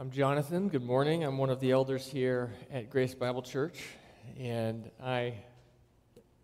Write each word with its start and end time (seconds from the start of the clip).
I'm 0.00 0.10
Jonathan. 0.10 0.68
Good 0.70 0.82
morning. 0.82 1.24
I'm 1.24 1.36
one 1.36 1.50
of 1.50 1.60
the 1.60 1.72
elders 1.72 2.06
here 2.06 2.54
at 2.72 2.88
Grace 2.88 3.14
Bible 3.14 3.42
Church, 3.42 3.82
and 4.38 4.90
I 4.98 5.34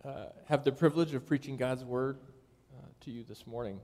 uh, 0.05 0.27
have 0.45 0.63
the 0.63 0.73
privilege 0.73 1.15
of 1.15 1.25
preaching 1.25 1.57
God's 1.57 1.83
Word 1.83 2.19
uh, 2.77 2.87
to 3.01 3.11
you 3.11 3.25
this 3.25 3.47
morning. 3.47 3.81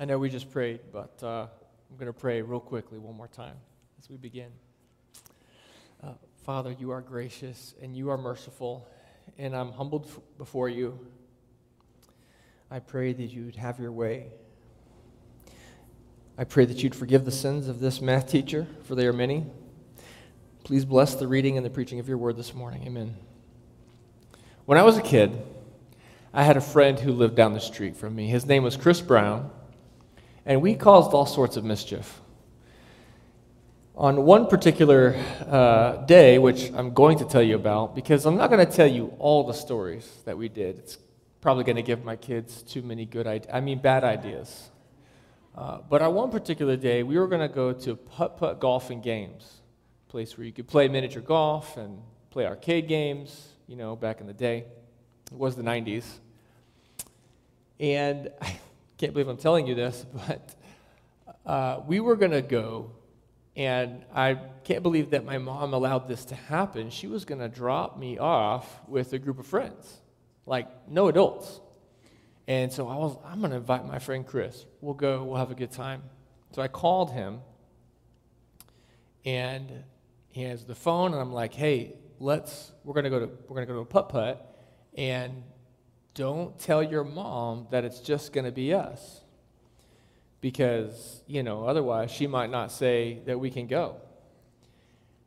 I 0.00 0.06
know 0.06 0.18
we 0.18 0.30
just 0.30 0.50
prayed, 0.50 0.80
but 0.90 1.22
uh, 1.22 1.48
I'm 1.90 1.96
going 1.98 2.06
to 2.06 2.18
pray 2.18 2.40
real 2.40 2.60
quickly 2.60 2.98
one 2.98 3.14
more 3.14 3.28
time 3.28 3.56
as 3.98 4.08
we 4.08 4.16
begin. 4.16 4.52
Uh, 6.02 6.12
Father, 6.44 6.74
you 6.78 6.90
are 6.92 7.02
gracious 7.02 7.74
and 7.82 7.94
you 7.94 8.08
are 8.08 8.16
merciful, 8.16 8.88
and 9.36 9.54
I'm 9.54 9.70
humbled 9.70 10.06
f- 10.06 10.18
before 10.38 10.70
you. 10.70 10.98
I 12.70 12.78
pray 12.78 13.12
that 13.12 13.26
you'd 13.26 13.56
have 13.56 13.78
your 13.78 13.92
way. 13.92 14.28
I 16.40 16.44
pray 16.44 16.64
that 16.66 16.84
you'd 16.84 16.94
forgive 16.94 17.24
the 17.24 17.32
sins 17.32 17.66
of 17.66 17.80
this 17.80 18.00
math 18.00 18.30
teacher, 18.30 18.68
for 18.84 18.94
they 18.94 19.08
are 19.08 19.12
many. 19.12 19.44
Please 20.62 20.84
bless 20.84 21.16
the 21.16 21.26
reading 21.26 21.56
and 21.56 21.66
the 21.66 21.70
preaching 21.70 21.98
of 21.98 22.06
your 22.06 22.16
word 22.16 22.36
this 22.36 22.54
morning. 22.54 22.84
Amen. 22.86 23.16
When 24.64 24.78
I 24.78 24.84
was 24.84 24.96
a 24.96 25.02
kid, 25.02 25.36
I 26.32 26.44
had 26.44 26.56
a 26.56 26.60
friend 26.60 26.96
who 27.00 27.10
lived 27.10 27.34
down 27.34 27.54
the 27.54 27.60
street 27.60 27.96
from 27.96 28.14
me. 28.14 28.28
His 28.28 28.46
name 28.46 28.62
was 28.62 28.76
Chris 28.76 29.00
Brown, 29.00 29.50
and 30.46 30.62
we 30.62 30.76
caused 30.76 31.12
all 31.12 31.26
sorts 31.26 31.56
of 31.56 31.64
mischief. 31.64 32.20
On 33.96 34.24
one 34.24 34.46
particular 34.46 35.16
uh, 35.44 35.96
day, 36.06 36.38
which 36.38 36.70
I'm 36.72 36.94
going 36.94 37.18
to 37.18 37.24
tell 37.24 37.42
you 37.42 37.56
about, 37.56 37.96
because 37.96 38.26
I'm 38.26 38.36
not 38.36 38.48
going 38.48 38.64
to 38.64 38.72
tell 38.72 38.86
you 38.86 39.12
all 39.18 39.42
the 39.42 39.54
stories 39.54 40.08
that 40.24 40.38
we 40.38 40.48
did. 40.48 40.78
It's 40.78 40.98
probably 41.40 41.64
going 41.64 41.74
to 41.74 41.82
give 41.82 42.04
my 42.04 42.14
kids 42.14 42.62
too 42.62 42.82
many 42.82 43.06
good 43.06 43.26
ideas, 43.26 43.50
I 43.52 43.60
mean, 43.60 43.80
bad 43.80 44.04
ideas. 44.04 44.70
Uh, 45.58 45.80
but 45.90 46.00
on 46.00 46.14
one 46.14 46.30
particular 46.30 46.76
day, 46.76 47.02
we 47.02 47.18
were 47.18 47.26
going 47.26 47.40
to 47.40 47.52
go 47.52 47.72
to 47.72 47.96
putt 47.96 48.36
putt 48.36 48.60
golf 48.60 48.90
and 48.90 49.02
games, 49.02 49.60
a 50.06 50.10
place 50.10 50.38
where 50.38 50.46
you 50.46 50.52
could 50.52 50.68
play 50.68 50.86
miniature 50.86 51.20
golf 51.20 51.76
and 51.76 52.00
play 52.30 52.46
arcade 52.46 52.86
games, 52.86 53.48
you 53.66 53.74
know, 53.74 53.96
back 53.96 54.20
in 54.20 54.28
the 54.28 54.32
day. 54.32 54.64
It 55.32 55.36
was 55.36 55.56
the 55.56 55.64
90s. 55.64 56.04
And 57.80 58.30
I 58.40 58.56
can't 58.98 59.12
believe 59.12 59.26
I'm 59.26 59.36
telling 59.36 59.66
you 59.66 59.74
this, 59.74 60.06
but 60.28 60.54
uh, 61.44 61.80
we 61.88 61.98
were 61.98 62.14
going 62.14 62.30
to 62.30 62.42
go, 62.42 62.92
and 63.56 64.04
I 64.14 64.38
can't 64.62 64.84
believe 64.84 65.10
that 65.10 65.24
my 65.24 65.38
mom 65.38 65.74
allowed 65.74 66.06
this 66.06 66.24
to 66.26 66.36
happen. 66.36 66.90
She 66.90 67.08
was 67.08 67.24
going 67.24 67.40
to 67.40 67.48
drop 67.48 67.98
me 67.98 68.16
off 68.16 68.78
with 68.86 69.12
a 69.12 69.18
group 69.18 69.40
of 69.40 69.46
friends, 69.48 69.92
like 70.46 70.68
no 70.88 71.08
adults. 71.08 71.60
And 72.48 72.72
so 72.72 72.88
I 72.88 72.96
was, 72.96 73.18
I'm 73.26 73.40
going 73.40 73.50
to 73.50 73.58
invite 73.58 73.86
my 73.86 73.98
friend 73.98 74.26
Chris. 74.26 74.64
We'll 74.80 74.94
go, 74.94 75.22
we'll 75.22 75.36
have 75.36 75.50
a 75.50 75.54
good 75.54 75.70
time. 75.70 76.02
So 76.52 76.62
I 76.62 76.68
called 76.68 77.12
him, 77.12 77.40
and 79.26 79.84
he 80.30 80.44
has 80.44 80.64
the 80.64 80.74
phone, 80.74 81.12
and 81.12 81.20
I'm 81.20 81.32
like, 81.32 81.52
hey, 81.52 81.92
let's, 82.18 82.72
we're 82.84 82.94
going 82.94 83.04
to 83.04 83.10
go 83.10 83.20
to, 83.20 83.26
we're 83.26 83.54
going 83.54 83.66
to 83.66 83.72
go 83.72 83.74
to 83.74 83.80
a 83.80 83.84
putt 83.84 84.08
putt, 84.08 84.64
and 84.96 85.42
don't 86.14 86.58
tell 86.58 86.82
your 86.82 87.04
mom 87.04 87.66
that 87.70 87.84
it's 87.84 88.00
just 88.00 88.32
going 88.32 88.46
to 88.46 88.50
be 88.50 88.72
us. 88.72 89.20
Because, 90.40 91.22
you 91.26 91.42
know, 91.42 91.66
otherwise 91.66 92.10
she 92.10 92.26
might 92.26 92.50
not 92.50 92.72
say 92.72 93.20
that 93.26 93.38
we 93.38 93.50
can 93.50 93.66
go. 93.66 93.96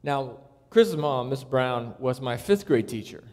Now, 0.01 0.37
Chris's 0.71 0.97
mom, 0.97 1.29
Miss 1.29 1.43
Brown, 1.43 1.93
was 1.99 2.19
my 2.19 2.35
fifth 2.35 2.65
grade 2.65 2.87
teacher. 2.87 3.23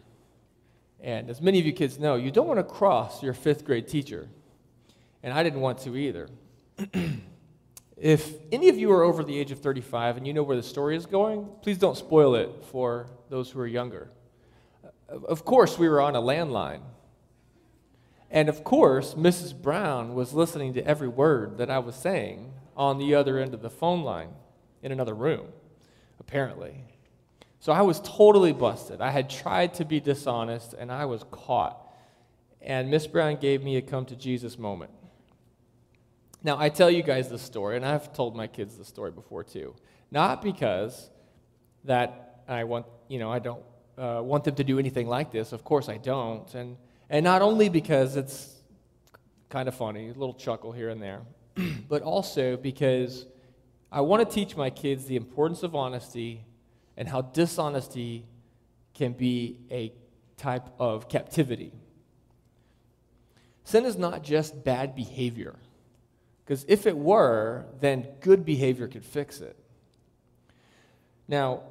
And 1.01 1.29
as 1.29 1.41
many 1.41 1.59
of 1.59 1.65
you 1.65 1.73
kids 1.73 1.97
know, 1.97 2.15
you 2.15 2.31
don't 2.31 2.47
want 2.47 2.59
to 2.59 2.63
cross 2.63 3.23
your 3.23 3.33
fifth 3.33 3.65
grade 3.65 3.87
teacher. 3.87 4.27
And 5.23 5.33
I 5.33 5.43
didn't 5.43 5.61
want 5.61 5.79
to 5.79 5.95
either. 5.95 6.29
if 7.97 8.33
any 8.51 8.69
of 8.69 8.77
you 8.77 8.91
are 8.91 9.03
over 9.03 9.23
the 9.23 9.37
age 9.37 9.51
of 9.51 9.59
35 9.59 10.17
and 10.17 10.27
you 10.27 10.33
know 10.33 10.43
where 10.43 10.57
the 10.57 10.63
story 10.63 10.95
is 10.95 11.05
going, 11.05 11.47
please 11.61 11.77
don't 11.77 11.97
spoil 11.97 12.35
it 12.35 12.49
for 12.71 13.07
those 13.29 13.51
who 13.51 13.59
are 13.59 13.67
younger. 13.67 14.09
Uh, 14.83 15.19
of 15.25 15.45
course, 15.45 15.77
we 15.77 15.87
were 15.87 16.01
on 16.01 16.15
a 16.15 16.21
landline. 16.21 16.81
And 18.31 18.47
of 18.47 18.63
course, 18.63 19.15
Mrs. 19.15 19.59
Brown 19.59 20.13
was 20.13 20.33
listening 20.33 20.73
to 20.75 20.85
every 20.85 21.07
word 21.07 21.57
that 21.57 21.69
I 21.69 21.79
was 21.79 21.95
saying 21.95 22.53
on 22.77 22.97
the 22.97 23.15
other 23.15 23.39
end 23.39 23.53
of 23.53 23.61
the 23.61 23.69
phone 23.69 24.03
line 24.03 24.29
in 24.83 24.91
another 24.91 25.13
room, 25.13 25.47
apparently. 26.19 26.83
So 27.59 27.73
I 27.73 27.81
was 27.81 27.99
totally 27.99 28.53
busted. 28.53 29.01
I 29.01 29.09
had 29.09 29.29
tried 29.29 29.73
to 29.75 29.85
be 29.85 29.99
dishonest 29.99 30.73
and 30.73 30.91
I 30.91 31.05
was 31.05 31.25
caught. 31.29 31.85
And 32.61 32.89
Miss 32.89 33.05
Brown 33.05 33.35
gave 33.35 33.63
me 33.63 33.75
a 33.77 33.81
come 33.81 34.05
to 34.05 34.15
Jesus 34.15 34.57
moment. 34.57 34.91
Now, 36.41 36.57
I 36.57 36.69
tell 36.69 36.89
you 36.89 37.03
guys 37.03 37.29
this 37.29 37.41
story, 37.41 37.75
and 37.75 37.85
I've 37.85 38.13
told 38.13 38.33
my 38.33 38.47
kids 38.47 38.77
this 38.77 38.87
story 38.87 39.11
before 39.11 39.43
too. 39.43 39.75
Not 40.09 40.41
because 40.41 41.09
that 41.83 42.43
I 42.47 42.63
want, 42.63 42.85
you 43.09 43.19
know, 43.19 43.29
I 43.29 43.39
don't 43.39 43.63
uh, 43.97 44.21
want 44.23 44.45
them 44.45 44.55
to 44.55 44.63
do 44.63 44.79
anything 44.79 45.07
like 45.07 45.31
this. 45.31 45.51
Of 45.51 45.65
course 45.65 45.89
I 45.89 45.97
don't. 45.97 46.53
And, 46.53 46.77
and 47.09 47.25
not 47.25 47.41
only 47.41 47.67
because 47.67 48.15
it's 48.15 48.55
kind 49.49 49.67
of 49.67 49.75
funny, 49.75 50.05
a 50.05 50.13
little 50.13 50.33
chuckle 50.33 50.71
here 50.71 50.89
and 50.89 51.01
there, 51.01 51.21
but 51.89 52.03
also 52.03 52.55
because 52.55 53.25
I 53.91 53.99
want 54.01 54.27
to 54.27 54.33
teach 54.33 54.55
my 54.55 54.69
kids 54.69 55.05
the 55.05 55.17
importance 55.17 55.63
of 55.63 55.75
honesty 55.75 56.45
and 56.99 57.07
how 57.07 57.21
dishonesty 57.21 58.25
can 58.93 59.13
be 59.13 59.57
a 59.71 59.93
type 60.35 60.67
of 60.77 61.07
captivity. 61.07 61.71
Sin 63.63 63.85
is 63.85 63.97
not 63.97 64.21
just 64.21 64.65
bad 64.65 64.95
behavior, 64.95 65.55
because 66.43 66.65
if 66.67 66.85
it 66.85 66.97
were, 66.97 67.65
then 67.79 68.05
good 68.19 68.43
behavior 68.43 68.89
could 68.89 69.05
fix 69.05 69.39
it. 69.39 69.55
Now, 71.27 71.61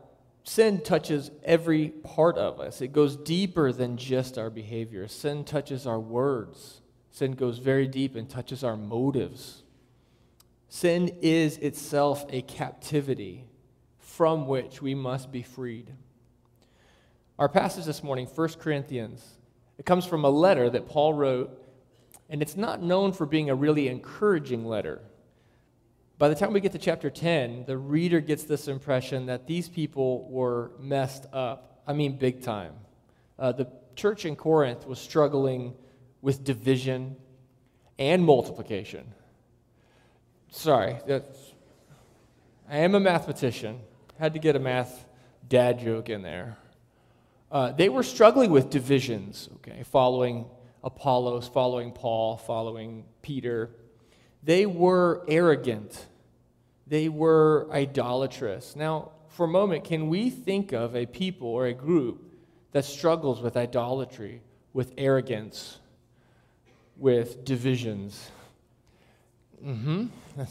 sin 0.45 0.81
touches 0.81 1.31
every 1.45 1.91
part 1.91 2.39
of 2.39 2.59
us, 2.59 2.81
it 2.81 2.93
goes 2.93 3.15
deeper 3.15 3.71
than 3.71 3.99
just 3.99 4.39
our 4.39 4.49
behavior. 4.49 5.07
Sin 5.09 5.45
touches 5.45 5.87
our 5.87 6.01
words, 6.01 6.81
sin 7.11 7.33
goes 7.33 7.59
very 7.59 7.87
deep 7.87 8.17
and 8.17 8.31
touches 8.31 8.65
our 8.65 8.77
motives. 8.79 9.63
Sin 10.71 11.19
is 11.21 11.59
itself 11.59 12.25
a 12.31 12.41
captivity 12.43 13.45
from 14.19 14.49
which 14.49 14.83
we 14.83 14.97
must 14.97 15.31
be 15.31 15.43
freed. 15.43 15.93
Our 17.39 17.49
passage 17.49 17.85
this 17.85 18.03
morning, 18.03 18.27
1 18.27 18.49
Corinthians, 18.59 19.25
it 19.79 19.87
comes 19.87 20.05
from 20.05 20.25
a 20.25 20.29
letter 20.29 20.69
that 20.71 20.89
Paul 20.89 21.15
wrote, 21.15 21.65
and 22.29 22.43
it's 22.43 22.57
not 22.57 22.83
known 22.83 23.13
for 23.13 23.27
being 23.27 23.49
a 23.49 23.55
really 23.55 23.87
encouraging 23.87 24.67
letter. 24.67 25.03
By 26.19 26.29
the 26.29 26.35
time 26.35 26.53
we 26.53 26.59
get 26.59 26.73
to 26.73 26.79
chapter 26.79 27.11
10, 27.11 27.67
the 27.67 27.79
reader 27.79 28.19
gets 28.19 28.43
this 28.43 28.67
impression 28.67 29.27
that 29.27 29.47
these 29.47 29.69
people 29.69 30.29
were 30.29 30.73
messed 30.81 31.27
up. 31.33 31.81
I 31.87 31.93
mean, 31.93 32.19
big 32.19 32.43
time. 32.43 32.73
Uh, 33.39 33.53
the 33.53 33.69
church 33.95 34.25
in 34.25 34.35
Corinth 34.35 34.85
was 34.85 34.99
struggling 34.99 35.75
with 36.23 36.43
division 36.43 37.15
and 38.01 38.25
multiplication. 38.25 39.15
Sorry, 40.51 40.97
I 42.69 42.79
am 42.79 42.97
a 42.97 43.01
mathematician, 43.01 43.79
had 44.19 44.35
to 44.35 44.39
get 44.39 44.57
a 44.57 44.59
math 44.59 45.07
dad 45.49 45.79
joke 45.79 46.09
in 46.09 46.23
there. 46.23 46.57
Uh, 47.51 47.73
they 47.73 47.89
were 47.89 48.03
struggling 48.03 48.51
with 48.51 48.69
divisions, 48.69 49.49
okay, 49.57 49.83
following 49.85 50.45
Apollos, 50.85 51.49
following 51.49 51.93
Paul, 51.93 52.37
following 52.37 53.05
Peter. 53.23 53.71
They 54.43 54.67
were 54.67 55.25
arrogant. 55.29 56.07
They 56.87 57.09
were 57.09 57.69
idolatrous. 57.73 58.77
Now, 58.77 59.13
for 59.29 59.45
a 59.45 59.49
moment, 59.49 59.85
can 59.85 60.09
we 60.09 60.31
think 60.31 60.73
of 60.73 60.95
a 60.95 61.07
people 61.07 61.49
or 61.49 61.67
a 61.67 61.73
group 61.73 62.35
that 62.73 62.85
struggles 62.85 63.41
with 63.41 63.57
idolatry, 63.57 64.43
with 64.73 64.93
arrogance, 64.99 65.79
with 66.97 67.45
divisions? 67.45 68.31
Mm-hmm. 69.65 70.07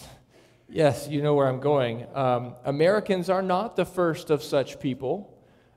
Yes, 0.69 1.07
you 1.07 1.21
know 1.21 1.33
where 1.33 1.47
I'm 1.47 1.61
going. 1.61 2.05
Um, 2.13 2.55
Americans 2.65 3.29
are 3.29 3.41
not 3.41 3.75
the 3.75 3.85
first 3.85 4.29
of 4.29 4.43
such 4.43 4.79
people, 4.79 5.33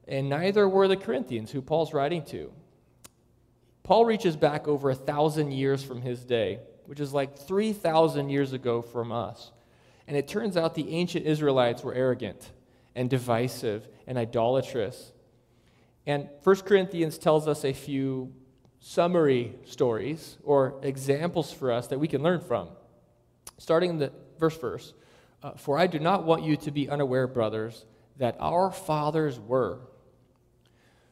and 0.08 0.28
neither 0.28 0.68
were 0.68 0.88
the 0.88 0.96
Corinthians, 0.96 1.52
who 1.52 1.62
Paul's 1.62 1.94
writing 1.94 2.24
to. 2.26 2.52
Paul 3.84 4.04
reaches 4.04 4.36
back 4.36 4.66
over 4.66 4.90
a 4.90 4.94
thousand 4.94 5.52
years 5.52 5.82
from 5.82 6.02
his 6.02 6.24
day, 6.24 6.58
which 6.86 6.98
is 6.98 7.12
like 7.12 7.38
3,000 7.38 8.30
years 8.30 8.52
ago 8.52 8.82
from 8.82 9.12
us. 9.12 9.52
And 10.08 10.16
it 10.16 10.26
turns 10.26 10.56
out 10.56 10.74
the 10.74 10.90
ancient 10.90 11.24
Israelites 11.24 11.84
were 11.84 11.94
arrogant 11.94 12.50
and 12.96 13.08
divisive 13.08 13.86
and 14.08 14.18
idolatrous. 14.18 15.12
And 16.04 16.28
1 16.42 16.56
Corinthians 16.62 17.16
tells 17.16 17.46
us 17.46 17.64
a 17.64 17.72
few 17.72 18.32
summary 18.80 19.54
stories 19.64 20.36
or 20.42 20.80
examples 20.82 21.52
for 21.52 21.70
us 21.70 21.86
that 21.88 22.00
we 22.00 22.08
can 22.08 22.24
learn 22.24 22.40
from. 22.40 22.68
Starting 23.58 23.90
in 23.90 23.98
the 23.98 24.12
verse 24.40 24.56
verse. 24.56 24.94
Uh, 25.42 25.52
For 25.52 25.78
I 25.78 25.86
do 25.86 25.98
not 25.98 26.24
want 26.24 26.42
you 26.42 26.56
to 26.56 26.70
be 26.70 26.88
unaware, 26.88 27.26
brothers, 27.26 27.84
that 28.16 28.36
our 28.40 28.70
fathers 28.70 29.38
were. 29.38 29.78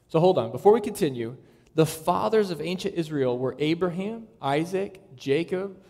So 0.08 0.20
hold 0.20 0.38
on. 0.38 0.50
Before 0.50 0.72
we 0.72 0.80
continue, 0.80 1.36
the 1.74 1.86
fathers 1.86 2.50
of 2.50 2.60
ancient 2.60 2.94
Israel 2.94 3.38
were 3.38 3.54
Abraham, 3.58 4.26
Isaac, 4.42 5.00
Jacob, 5.16 5.80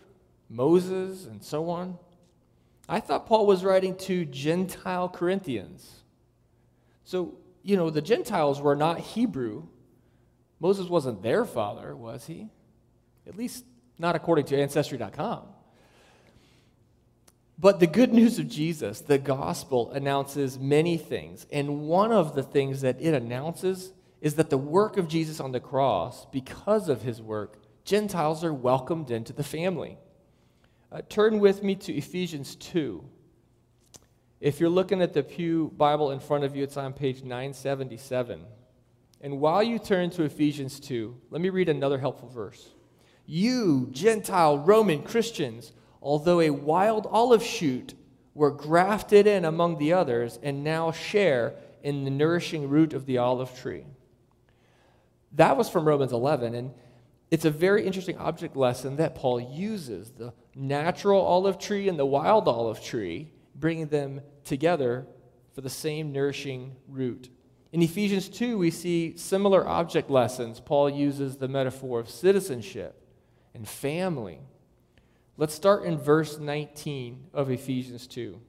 Moses, 0.49 1.25
and 1.25 1.43
so 1.43 1.69
on. 1.69 1.97
I 2.87 2.99
thought 2.99 3.27
Paul 3.27 3.45
was 3.45 3.63
writing 3.63 3.95
to 3.97 4.25
Gentile 4.25 5.09
Corinthians. 5.09 6.03
So, 7.03 7.35
you 7.63 7.77
know, 7.77 7.89
the 7.89 8.01
Gentiles 8.01 8.61
were 8.61 8.75
not 8.75 8.99
Hebrew. 8.99 9.67
Moses 10.59 10.87
wasn't 10.87 11.21
their 11.21 11.45
father, 11.45 11.95
was 11.95 12.25
he? 12.25 12.49
At 13.27 13.37
least 13.37 13.65
not 13.97 14.15
according 14.15 14.45
to 14.45 14.57
Ancestry.com. 14.59 15.43
But 17.61 17.81
the 17.81 17.87
good 17.87 18.13
news 18.13 18.39
of 18.39 18.47
Jesus, 18.47 19.01
the 19.01 19.17
gospel, 19.17 19.91
announces 19.91 20.57
many 20.57 20.95
things. 20.95 21.45
And 21.51 21.81
one 21.81 22.13
of 22.13 22.33
the 22.33 22.43
things 22.43 22.81
that 22.81 23.01
it 23.01 23.13
announces 23.13 23.91
is 24.21 24.35
that 24.35 24.49
the 24.49 24.57
work 24.57 24.95
of 24.95 25.09
Jesus 25.09 25.41
on 25.41 25.51
the 25.51 25.59
cross, 25.59 26.25
because 26.31 26.87
of 26.87 27.01
his 27.01 27.21
work, 27.21 27.57
Gentiles 27.83 28.45
are 28.45 28.53
welcomed 28.53 29.11
into 29.11 29.33
the 29.33 29.43
family. 29.43 29.97
Uh, 30.89 31.01
turn 31.09 31.39
with 31.39 31.61
me 31.61 31.75
to 31.75 31.93
Ephesians 31.93 32.55
2. 32.55 33.03
If 34.39 34.61
you're 34.61 34.69
looking 34.69 35.01
at 35.01 35.13
the 35.13 35.23
Pew 35.23 35.73
Bible 35.75 36.11
in 36.11 36.21
front 36.21 36.45
of 36.45 36.55
you, 36.55 36.63
it's 36.63 36.77
on 36.77 36.93
page 36.93 37.23
977. 37.23 38.45
And 39.19 39.39
while 39.41 39.61
you 39.61 39.79
turn 39.79 40.11
to 40.11 40.23
Ephesians 40.23 40.79
2, 40.79 41.13
let 41.29 41.41
me 41.41 41.49
read 41.49 41.67
another 41.67 41.97
helpful 41.97 42.29
verse. 42.29 42.69
You, 43.25 43.89
Gentile 43.91 44.57
Roman 44.59 45.03
Christians, 45.03 45.73
although 46.01 46.41
a 46.41 46.49
wild 46.49 47.07
olive 47.09 47.43
shoot, 47.43 47.93
were 48.33 48.51
grafted 48.51 49.27
in 49.27 49.43
among 49.43 49.77
the 49.77 49.91
others 49.91 50.39
and 50.41 50.63
now 50.63 50.91
share 50.91 51.53
in 51.83 52.05
the 52.05 52.09
nourishing 52.09 52.69
root 52.69 52.93
of 52.93 53.05
the 53.05 53.17
olive 53.17 53.53
tree. 53.59 53.85
That 55.33 55.57
was 55.57 55.69
from 55.69 55.85
Romans 55.85 56.13
11, 56.13 56.55
and 56.55 56.73
it's 57.31 57.45
a 57.45 57.51
very 57.51 57.85
interesting 57.85 58.17
object 58.17 58.55
lesson 58.55 58.95
that 58.95 59.15
Paul 59.15 59.39
uses 59.39 60.11
the 60.11 60.33
natural 60.55 61.21
olive 61.21 61.59
tree 61.59 61.87
and 61.87 61.99
the 61.99 62.05
wild 62.05 62.47
olive 62.47 62.83
tree, 62.83 63.31
bringing 63.55 63.87
them 63.87 64.21
together 64.43 65.05
for 65.53 65.61
the 65.61 65.69
same 65.69 66.11
nourishing 66.11 66.75
root. 66.87 67.29
In 67.71 67.81
Ephesians 67.81 68.29
2, 68.29 68.57
we 68.57 68.71
see 68.71 69.15
similar 69.15 69.67
object 69.67 70.09
lessons. 70.09 70.59
Paul 70.59 70.89
uses 70.89 71.37
the 71.37 71.47
metaphor 71.47 71.99
of 71.99 72.09
citizenship 72.09 72.99
and 73.53 73.67
family. 73.67 74.39
Let's 75.39 75.55
start 75.55 75.85
in 75.85 75.97
verse 75.97 76.37
19 76.37 77.27
of 77.33 77.49
Ephesians 77.49 78.07
2. 78.07 78.41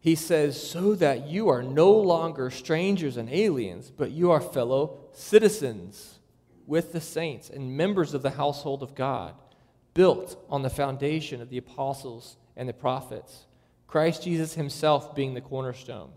He 0.00 0.14
says, 0.14 0.58
So 0.58 0.94
that 0.94 1.28
you 1.28 1.50
are 1.50 1.62
no 1.62 1.92
longer 1.92 2.48
strangers 2.48 3.18
and 3.18 3.28
aliens, 3.28 3.92
but 3.94 4.12
you 4.12 4.30
are 4.30 4.40
fellow 4.40 5.00
citizens 5.12 6.20
with 6.66 6.94
the 6.94 7.02
saints 7.02 7.50
and 7.50 7.76
members 7.76 8.14
of 8.14 8.22
the 8.22 8.30
household 8.30 8.82
of 8.82 8.94
God, 8.94 9.34
built 9.92 10.42
on 10.48 10.62
the 10.62 10.70
foundation 10.70 11.42
of 11.42 11.50
the 11.50 11.58
apostles 11.58 12.38
and 12.56 12.66
the 12.66 12.72
prophets, 12.72 13.44
Christ 13.86 14.22
Jesus 14.22 14.54
himself 14.54 15.14
being 15.14 15.34
the 15.34 15.42
cornerstone. 15.42 16.12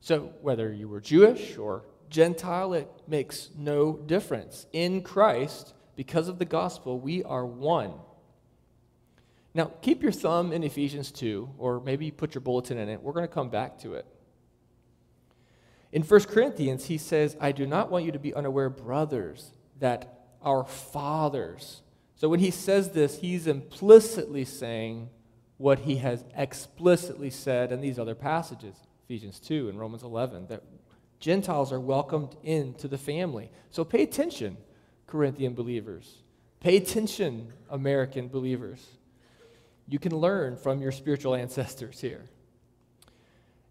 So, 0.00 0.32
whether 0.40 0.72
you 0.72 0.86
were 0.86 1.00
Jewish 1.00 1.58
or 1.58 1.82
Gentile, 2.08 2.74
it 2.74 2.88
makes 3.08 3.50
no 3.58 3.96
difference. 3.96 4.66
In 4.72 5.02
Christ, 5.02 5.74
because 5.96 6.28
of 6.28 6.38
the 6.38 6.44
gospel, 6.44 6.98
we 6.98 7.22
are 7.24 7.44
one. 7.44 7.92
Now, 9.54 9.70
keep 9.82 10.02
your 10.02 10.12
thumb 10.12 10.52
in 10.52 10.62
Ephesians 10.62 11.12
2, 11.12 11.50
or 11.58 11.80
maybe 11.80 12.10
put 12.10 12.34
your 12.34 12.40
bulletin 12.40 12.78
in 12.78 12.88
it. 12.88 13.02
We're 13.02 13.12
going 13.12 13.26
to 13.26 13.32
come 13.32 13.50
back 13.50 13.78
to 13.80 13.94
it. 13.94 14.06
In 15.92 16.02
1 16.02 16.20
Corinthians, 16.24 16.86
he 16.86 16.96
says, 16.96 17.36
I 17.38 17.52
do 17.52 17.66
not 17.66 17.90
want 17.90 18.06
you 18.06 18.12
to 18.12 18.18
be 18.18 18.32
unaware, 18.32 18.70
brothers, 18.70 19.52
that 19.78 20.26
our 20.42 20.64
fathers. 20.64 21.82
So 22.16 22.30
when 22.30 22.40
he 22.40 22.50
says 22.50 22.90
this, 22.90 23.18
he's 23.18 23.46
implicitly 23.46 24.46
saying 24.46 25.10
what 25.58 25.80
he 25.80 25.96
has 25.96 26.24
explicitly 26.34 27.30
said 27.30 27.70
in 27.72 27.80
these 27.80 27.98
other 27.98 28.14
passages 28.14 28.74
Ephesians 29.04 29.38
2 29.40 29.68
and 29.68 29.78
Romans 29.78 30.02
11, 30.02 30.46
that 30.46 30.62
Gentiles 31.20 31.70
are 31.70 31.80
welcomed 31.80 32.34
into 32.42 32.88
the 32.88 32.96
family. 32.96 33.50
So 33.70 33.84
pay 33.84 34.02
attention 34.02 34.56
Corinthian 35.12 35.52
believers. 35.52 36.22
Pay 36.60 36.78
attention, 36.78 37.52
American 37.68 38.28
believers. 38.28 38.82
You 39.86 39.98
can 39.98 40.16
learn 40.16 40.56
from 40.56 40.80
your 40.80 40.90
spiritual 40.90 41.34
ancestors 41.34 42.00
here. 42.00 42.30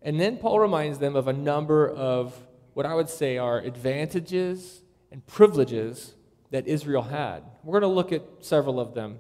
And 0.04 0.20
then 0.20 0.38
Paul 0.38 0.60
reminds 0.60 1.00
them 1.00 1.16
of 1.16 1.28
a 1.28 1.34
number 1.34 1.90
of 1.90 2.40
what 2.76 2.86
I 2.86 2.94
would 2.94 3.10
say 3.10 3.40
are 3.40 3.58
advantages 3.58 4.84
and 5.12 5.26
privileges 5.26 6.14
that 6.52 6.68
Israel 6.68 7.02
had. 7.02 7.42
We're 7.64 7.80
going 7.80 7.90
to 7.90 7.96
look 7.96 8.12
at 8.12 8.22
several 8.42 8.80
of 8.80 8.94
them. 8.94 9.18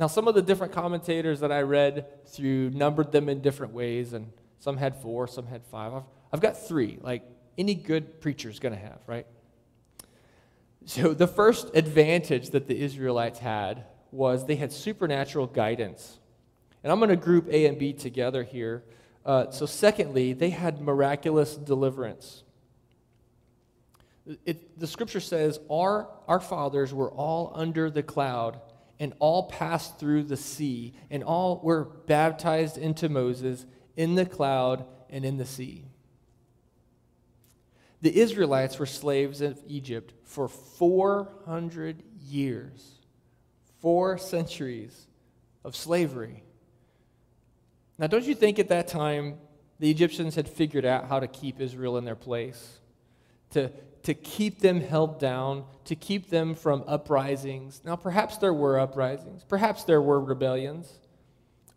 Now, 0.00 0.08
some 0.08 0.26
of 0.26 0.34
the 0.34 0.42
different 0.42 0.72
commentators 0.72 1.38
that 1.40 1.52
I 1.52 1.60
read 1.60 2.26
through 2.26 2.70
numbered 2.70 3.12
them 3.12 3.28
in 3.28 3.40
different 3.40 3.72
ways, 3.72 4.14
and 4.14 4.32
some 4.58 4.78
had 4.78 4.96
four, 5.00 5.28
some 5.28 5.46
had 5.46 5.64
five. 5.66 5.94
I've, 5.94 6.02
I've 6.32 6.40
got 6.40 6.66
three, 6.66 6.98
like 7.00 7.22
any 7.56 7.76
good 7.76 8.20
preacher 8.20 8.48
is 8.48 8.58
going 8.58 8.74
to 8.74 8.80
have, 8.80 8.98
right? 9.06 9.26
So, 10.84 11.14
the 11.14 11.28
first 11.28 11.70
advantage 11.74 12.50
that 12.50 12.66
the 12.66 12.80
Israelites 12.80 13.38
had 13.38 13.84
was 14.10 14.46
they 14.46 14.56
had 14.56 14.72
supernatural 14.72 15.46
guidance. 15.46 16.18
And 16.82 16.92
I'm 16.92 16.98
going 16.98 17.10
to 17.10 17.16
group 17.16 17.48
A 17.48 17.66
and 17.66 17.78
B 17.78 17.92
together 17.92 18.42
here. 18.42 18.84
Uh, 19.24 19.50
so, 19.50 19.66
secondly, 19.66 20.32
they 20.32 20.50
had 20.50 20.80
miraculous 20.80 21.56
deliverance. 21.56 22.42
It, 24.44 24.78
the 24.78 24.86
scripture 24.86 25.20
says, 25.20 25.58
our, 25.70 26.08
our 26.28 26.40
fathers 26.40 26.92
were 26.92 27.10
all 27.10 27.52
under 27.54 27.90
the 27.90 28.02
cloud 28.02 28.60
and 29.00 29.12
all 29.18 29.48
passed 29.48 29.98
through 29.98 30.22
the 30.22 30.36
sea, 30.36 30.94
and 31.10 31.24
all 31.24 31.60
were 31.64 31.84
baptized 31.84 32.78
into 32.78 33.08
Moses 33.08 33.66
in 33.96 34.14
the 34.14 34.24
cloud 34.24 34.84
and 35.10 35.24
in 35.24 35.38
the 35.38 35.44
sea. 35.44 35.84
The 38.02 38.18
Israelites 38.18 38.80
were 38.80 38.86
slaves 38.86 39.40
of 39.40 39.60
Egypt 39.68 40.12
for 40.24 40.48
400 40.48 42.02
years, 42.20 42.98
four 43.80 44.18
centuries 44.18 45.06
of 45.64 45.76
slavery. 45.76 46.42
Now, 47.98 48.08
don't 48.08 48.24
you 48.24 48.34
think 48.34 48.58
at 48.58 48.68
that 48.70 48.88
time 48.88 49.38
the 49.78 49.88
Egyptians 49.88 50.34
had 50.34 50.48
figured 50.48 50.84
out 50.84 51.08
how 51.08 51.20
to 51.20 51.28
keep 51.28 51.60
Israel 51.60 51.96
in 51.96 52.04
their 52.04 52.16
place? 52.16 52.80
To, 53.50 53.70
to 54.02 54.14
keep 54.14 54.58
them 54.58 54.80
held 54.80 55.20
down, 55.20 55.64
to 55.84 55.94
keep 55.94 56.28
them 56.28 56.56
from 56.56 56.82
uprisings. 56.88 57.82
Now, 57.84 57.94
perhaps 57.94 58.36
there 58.38 58.54
were 58.54 58.80
uprisings, 58.80 59.44
perhaps 59.44 59.84
there 59.84 60.02
were 60.02 60.18
rebellions, 60.18 60.92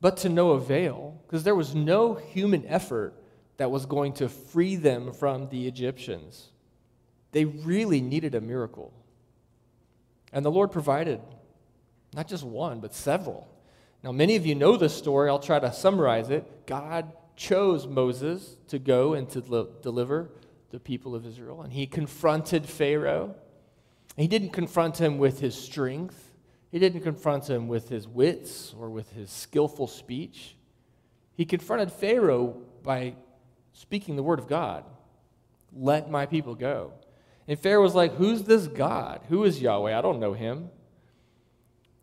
but 0.02 0.18
to 0.18 0.30
no 0.30 0.52
avail, 0.52 1.22
because 1.28 1.44
there 1.44 1.56
was 1.56 1.76
no 1.76 2.16
human 2.16 2.66
effort 2.66 3.14
that 3.58 3.72
was 3.72 3.86
going 3.86 4.14
to 4.14 4.30
free 4.30 4.76
them 4.76 5.14
from 5.14 5.50
the 5.50 5.68
Egyptians. 5.68 6.50
They 7.32 7.46
really 7.46 8.02
needed 8.02 8.36
a 8.36 8.42
miracle. 8.42 8.94
And 10.32 10.46
the 10.46 10.52
Lord 10.52 10.72
provided 10.72 11.22
not 12.14 12.28
just 12.28 12.44
one, 12.44 12.80
but 12.80 12.94
several. 12.94 13.48
Now, 14.04 14.12
many 14.12 14.36
of 14.36 14.46
you 14.46 14.56
know 14.56 14.78
this 14.78 14.96
story. 14.96 15.30
I'll 15.30 15.40
try 15.40 15.60
to 15.60 15.74
summarize 15.74 16.30
it. 16.30 16.66
God 16.66 17.12
chose 17.36 17.88
Moses 17.88 18.58
to 18.70 18.80
go 18.80 19.14
and 19.14 19.30
to 19.30 19.42
deliver 19.82 20.30
the 20.72 20.80
people 20.80 21.16
of 21.16 21.26
Israel, 21.26 21.62
and 21.62 21.74
he 21.74 21.86
confronted 21.86 22.66
Pharaoh. 22.66 23.36
He 24.18 24.28
didn't 24.28 24.52
confront 24.52 25.00
him 25.00 25.18
with 25.18 25.40
his 25.40 25.56
strength, 25.56 26.32
he 26.72 26.80
didn't 26.80 27.02
confront 27.02 27.50
him 27.50 27.68
with 27.68 27.88
his 27.90 28.08
wits 28.08 28.74
or 28.78 28.90
with 28.90 29.12
his 29.14 29.30
skillful 29.30 29.88
speech. 29.88 30.58
He 31.34 31.46
confronted 31.46 31.92
Pharaoh 31.92 32.58
by 32.84 33.16
speaking 33.76 34.16
the 34.16 34.24
word 34.24 34.40
of 34.40 34.48
God. 34.48 34.84
Let 35.72 36.10
my 36.10 36.26
people 36.26 36.56
go. 36.56 36.94
And 37.48 37.60
Pharaoh 37.60 37.84
was 37.84 37.94
like, 37.94 38.16
Who's 38.16 38.44
this 38.44 38.68
God? 38.68 39.22
Who 39.30 39.44
is 39.44 39.62
Yahweh? 39.62 39.96
I 39.96 40.02
don't 40.02 40.20
know 40.20 40.34
him. 40.34 40.70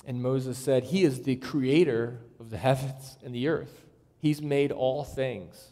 And 0.06 0.22
Moses 0.22 0.58
said, 0.58 0.84
He 0.84 1.02
is 1.02 1.22
the 1.22 1.36
creator 1.36 2.20
of 2.38 2.50
the 2.50 2.58
heavens 2.58 3.16
and 3.24 3.34
the 3.34 3.48
earth. 3.48 3.86
He's 4.18 4.40
made 4.40 4.70
all 4.70 5.02
things. 5.02 5.70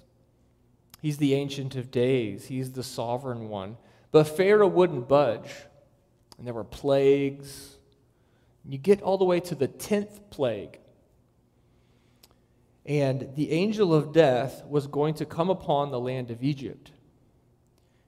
He's 1.00 1.18
the 1.18 1.34
ancient 1.34 1.76
of 1.76 1.90
days. 1.90 2.46
He's 2.46 2.72
the 2.72 2.82
sovereign 2.82 3.48
one. 3.48 3.76
But 4.10 4.24
Pharaoh 4.24 4.68
wouldn't 4.68 5.08
budge. 5.08 5.50
And 6.36 6.46
there 6.46 6.54
were 6.54 6.64
plagues. 6.64 7.76
You 8.68 8.78
get 8.78 9.02
all 9.02 9.18
the 9.18 9.24
way 9.24 9.40
to 9.40 9.54
the 9.54 9.68
10th 9.68 10.30
plague. 10.30 10.78
And 12.86 13.34
the 13.36 13.52
angel 13.52 13.94
of 13.94 14.12
death 14.12 14.64
was 14.66 14.86
going 14.86 15.14
to 15.14 15.26
come 15.26 15.50
upon 15.50 15.90
the 15.90 16.00
land 16.00 16.30
of 16.30 16.42
Egypt. 16.42 16.90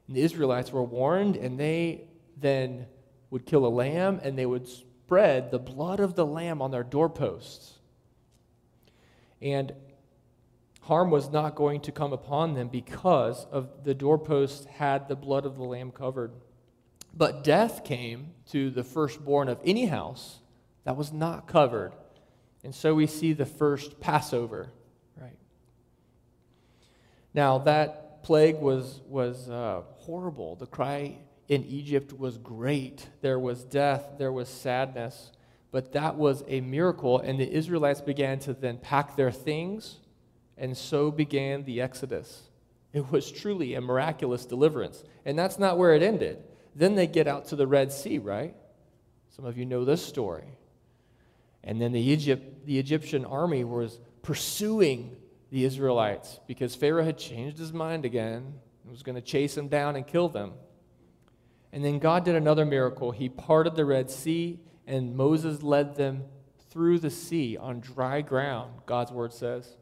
And 0.07 0.17
the 0.17 0.23
Israelites 0.23 0.73
were 0.73 0.83
warned, 0.83 1.37
and 1.37 1.59
they 1.59 2.05
then 2.37 2.87
would 3.31 3.47
kill 3.47 3.65
a 3.65 3.69
lamb 3.69 4.21
and 4.23 4.39
they 4.39 4.45
would 4.45 4.69
spread 4.69 5.51
the 5.51 5.59
blood 5.59 6.01
of 6.01 6.15
the 6.15 6.27
lamb 6.27 6.61
on 6.61 6.71
their 6.71 6.83
doorposts. 6.83 7.79
And 9.41 9.73
harm 10.83 11.11
was 11.11 11.31
not 11.31 11.55
going 11.55 11.81
to 11.81 11.93
come 11.93 12.13
upon 12.13 12.55
them 12.55 12.69
because 12.69 13.47
of 13.47 13.85
the 13.85 13.95
doorposts 13.95 14.67
had 14.67 15.09
the 15.09 15.17
blood 15.17 15.47
of 15.47 15.57
the 15.57 15.65
lamb 15.65 15.93
covered. 15.93 16.33
But 17.15 17.43
death 17.43 17.85
came 17.85 18.33
to 18.51 18.71
the 18.71 18.85
firstborn 18.85 19.49
of 19.49 19.61
any 19.65 19.87
house 19.87 20.41
that 20.85 20.97
was 20.97 21.11
not 21.11 21.47
covered 21.47 21.93
And 22.65 22.75
so 22.75 22.95
we 22.95 23.07
see 23.07 23.33
the 23.33 23.47
first 23.47 24.01
Passover, 24.01 24.71
right? 25.21 25.37
Now, 27.35 27.59
that 27.59 28.23
plague 28.23 28.61
was, 28.61 29.01
was 29.09 29.49
uh, 29.51 29.83
horrible. 29.97 30.57
The 30.57 30.67
cry 30.67 31.19
in 31.49 31.65
Egypt 31.65 32.13
was 32.13 32.39
great. 32.39 33.09
There 33.21 33.39
was 33.39 33.65
death, 33.65 34.05
there 34.19 34.33
was 34.33 34.49
sadness, 34.49 35.33
but 35.73 35.93
that 35.93 36.17
was 36.17 36.45
a 36.47 36.61
miracle. 36.61 37.19
And 37.19 37.39
the 37.39 37.51
Israelites 37.51 38.01
began 38.01 38.39
to 38.41 38.53
then 38.53 38.79
pack 38.79 39.17
their 39.17 39.33
things, 39.33 39.99
and 40.57 40.77
so 40.77 41.11
began 41.11 41.65
the 41.65 41.81
Exodus. 41.81 42.49
It 42.93 43.11
was 43.11 43.33
truly 43.33 43.75
a 43.75 43.81
miraculous 43.81 44.45
deliverance. 44.45 45.03
And 45.25 45.39
that's 45.39 45.59
not 45.59 45.79
where 45.79 45.95
it 45.95 46.03
ended. 46.03 46.45
Then 46.75 46.95
they 46.95 47.07
get 47.07 47.27
out 47.27 47.47
to 47.47 47.57
the 47.57 47.67
Red 47.67 47.91
Sea, 47.91 48.19
right? 48.19 48.55
Some 49.31 49.47
of 49.47 49.57
you 49.57 49.65
know 49.65 49.85
this 49.85 50.05
story. 50.05 50.59
And 51.65 51.81
then 51.81 51.93
the, 51.93 52.01
Egypt, 52.01 52.67
the 52.67 52.79
Egyptian 52.79 53.25
army 53.25 53.65
was 53.65 54.01
pursuing 54.23 55.17
the 55.51 55.65
Israelites 55.65 56.41
because 56.47 56.75
Pharaoh 56.75 57.05
had 57.05 57.19
changed 57.19 57.59
his 57.59 57.73
mind 57.73 58.05
again 58.05 58.55
and 58.83 58.91
was 58.91 59.03
going 59.03 59.17
to 59.17 59.23
chase 59.23 59.55
them 59.55 59.69
down 59.69 59.97
and 59.97 60.07
kill 60.07 60.29
them. 60.29 60.53
And 61.73 61.85
then 61.85 61.99
God 61.99 62.25
did 62.25 62.35
another 62.35 62.65
miracle. 62.65 63.13
He 63.13 63.29
parted 63.29 63.77
the 63.77 63.85
Red 63.85 64.11
Sea, 64.11 64.61
and 64.87 65.17
Moses 65.17 65.63
led 65.63 65.97
them 65.97 66.25
through 66.71 66.99
the 66.99 67.11
sea 67.11 67.57
on 67.57 67.81
dry 67.81 68.21
ground, 68.23 68.73
God's 68.87 69.13
word 69.13 69.33
says. 69.33 69.77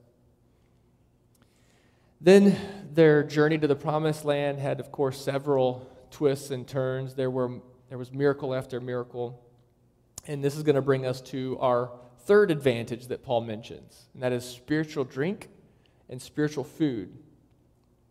Then 2.20 2.56
their 2.92 3.22
journey 3.22 3.58
to 3.58 3.66
the 3.66 3.76
promised 3.76 4.24
land 4.24 4.58
had, 4.58 4.78
of 4.78 4.92
course, 4.92 5.20
several 5.20 5.88
twists 6.10 6.50
and 6.50 6.66
turns. 6.66 7.14
There, 7.14 7.30
were, 7.30 7.60
there 7.88 7.96
was 7.96 8.12
miracle 8.12 8.54
after 8.54 8.80
miracle. 8.80 9.42
And 10.30 10.44
this 10.44 10.56
is 10.56 10.62
going 10.62 10.76
to 10.76 10.80
bring 10.80 11.06
us 11.06 11.20
to 11.22 11.58
our 11.58 11.90
third 12.20 12.52
advantage 12.52 13.08
that 13.08 13.24
Paul 13.24 13.40
mentions, 13.40 14.06
and 14.14 14.22
that 14.22 14.30
is 14.30 14.44
spiritual 14.44 15.02
drink 15.02 15.48
and 16.08 16.22
spiritual 16.22 16.62
food, 16.62 17.18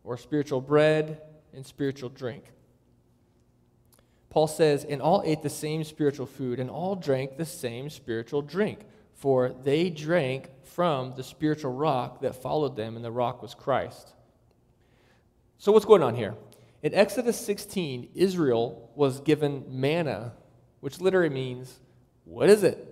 or 0.04 0.18
spiritual 0.18 0.60
bread 0.60 1.22
and 1.54 1.64
spiritual 1.64 2.10
drink. 2.10 2.44
Paul 4.28 4.48
says, 4.48 4.84
And 4.84 5.00
all 5.00 5.22
ate 5.24 5.40
the 5.40 5.48
same 5.48 5.82
spiritual 5.82 6.26
food, 6.26 6.60
and 6.60 6.68
all 6.68 6.94
drank 6.94 7.38
the 7.38 7.46
same 7.46 7.88
spiritual 7.88 8.42
drink, 8.42 8.80
for 9.14 9.48
they 9.48 9.88
drank 9.88 10.50
from 10.62 11.14
the 11.16 11.24
spiritual 11.24 11.72
rock 11.72 12.20
that 12.20 12.42
followed 12.42 12.76
them, 12.76 12.96
and 12.96 13.04
the 13.04 13.10
rock 13.10 13.40
was 13.40 13.54
Christ. 13.54 14.12
So, 15.56 15.72
what's 15.72 15.86
going 15.86 16.02
on 16.02 16.16
here? 16.16 16.34
In 16.82 16.92
Exodus 16.92 17.40
16, 17.40 18.10
Israel 18.14 18.90
was 18.94 19.20
given 19.20 19.64
manna, 19.68 20.34
which 20.80 21.00
literally 21.00 21.30
means, 21.30 21.80
what 22.30 22.48
is 22.48 22.62
it? 22.62 22.86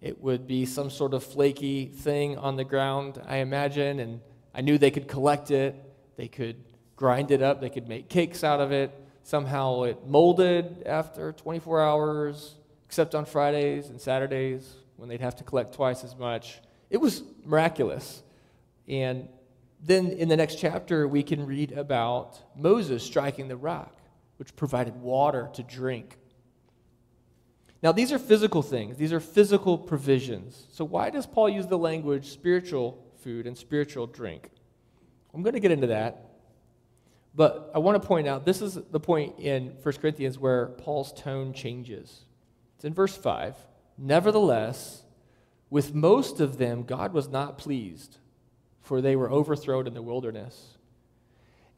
It 0.00 0.22
would 0.22 0.46
be 0.46 0.64
some 0.64 0.88
sort 0.88 1.12
of 1.12 1.22
flaky 1.22 1.86
thing 1.86 2.38
on 2.38 2.56
the 2.56 2.64
ground, 2.64 3.20
I 3.26 3.38
imagine, 3.38 4.00
and 4.00 4.20
I 4.54 4.62
knew 4.62 4.78
they 4.78 4.90
could 4.90 5.08
collect 5.08 5.50
it, 5.50 5.74
they 6.16 6.28
could 6.28 6.56
grind 6.96 7.30
it 7.30 7.42
up, 7.42 7.60
they 7.60 7.68
could 7.68 7.86
make 7.86 8.08
cakes 8.08 8.42
out 8.42 8.60
of 8.60 8.72
it. 8.72 8.90
Somehow 9.22 9.82
it 9.82 10.06
molded 10.06 10.84
after 10.86 11.32
24 11.32 11.82
hours, 11.82 12.54
except 12.86 13.14
on 13.14 13.26
Fridays 13.26 13.88
and 13.88 14.00
Saturdays 14.00 14.76
when 14.96 15.08
they'd 15.08 15.20
have 15.20 15.36
to 15.36 15.44
collect 15.44 15.74
twice 15.74 16.02
as 16.02 16.16
much. 16.16 16.60
It 16.88 16.96
was 16.96 17.22
miraculous. 17.44 18.22
And 18.88 19.28
then 19.82 20.12
in 20.12 20.28
the 20.28 20.36
next 20.36 20.58
chapter, 20.58 21.06
we 21.06 21.22
can 21.22 21.44
read 21.44 21.72
about 21.72 22.40
Moses 22.56 23.02
striking 23.02 23.48
the 23.48 23.56
rock, 23.56 23.94
which 24.38 24.56
provided 24.56 24.96
water 24.96 25.50
to 25.54 25.62
drink. 25.62 26.16
Now, 27.82 27.92
these 27.92 28.12
are 28.12 28.18
physical 28.18 28.62
things, 28.62 28.96
these 28.96 29.12
are 29.12 29.20
physical 29.20 29.78
provisions. 29.78 30.66
So, 30.72 30.84
why 30.84 31.10
does 31.10 31.26
Paul 31.26 31.48
use 31.48 31.66
the 31.66 31.78
language 31.78 32.30
spiritual 32.30 33.04
food 33.22 33.46
and 33.46 33.56
spiritual 33.56 34.06
drink? 34.06 34.50
I'm 35.34 35.42
going 35.42 35.54
to 35.54 35.60
get 35.60 35.70
into 35.70 35.88
that. 35.88 36.26
But 37.34 37.70
I 37.74 37.78
want 37.78 38.00
to 38.00 38.08
point 38.08 38.26
out 38.26 38.46
this 38.46 38.62
is 38.62 38.78
the 38.90 38.98
point 38.98 39.38
in 39.38 39.76
1 39.82 39.94
Corinthians 39.96 40.38
where 40.38 40.68
Paul's 40.68 41.12
tone 41.12 41.52
changes. 41.52 42.24
It's 42.76 42.84
in 42.86 42.94
verse 42.94 43.14
5. 43.14 43.54
Nevertheless, 43.98 45.02
with 45.68 45.94
most 45.94 46.40
of 46.40 46.56
them, 46.56 46.82
God 46.82 47.12
was 47.12 47.28
not 47.28 47.58
pleased, 47.58 48.16
for 48.80 49.02
they 49.02 49.16
were 49.16 49.30
overthrown 49.30 49.86
in 49.86 49.92
the 49.92 50.02
wilderness. 50.02 50.78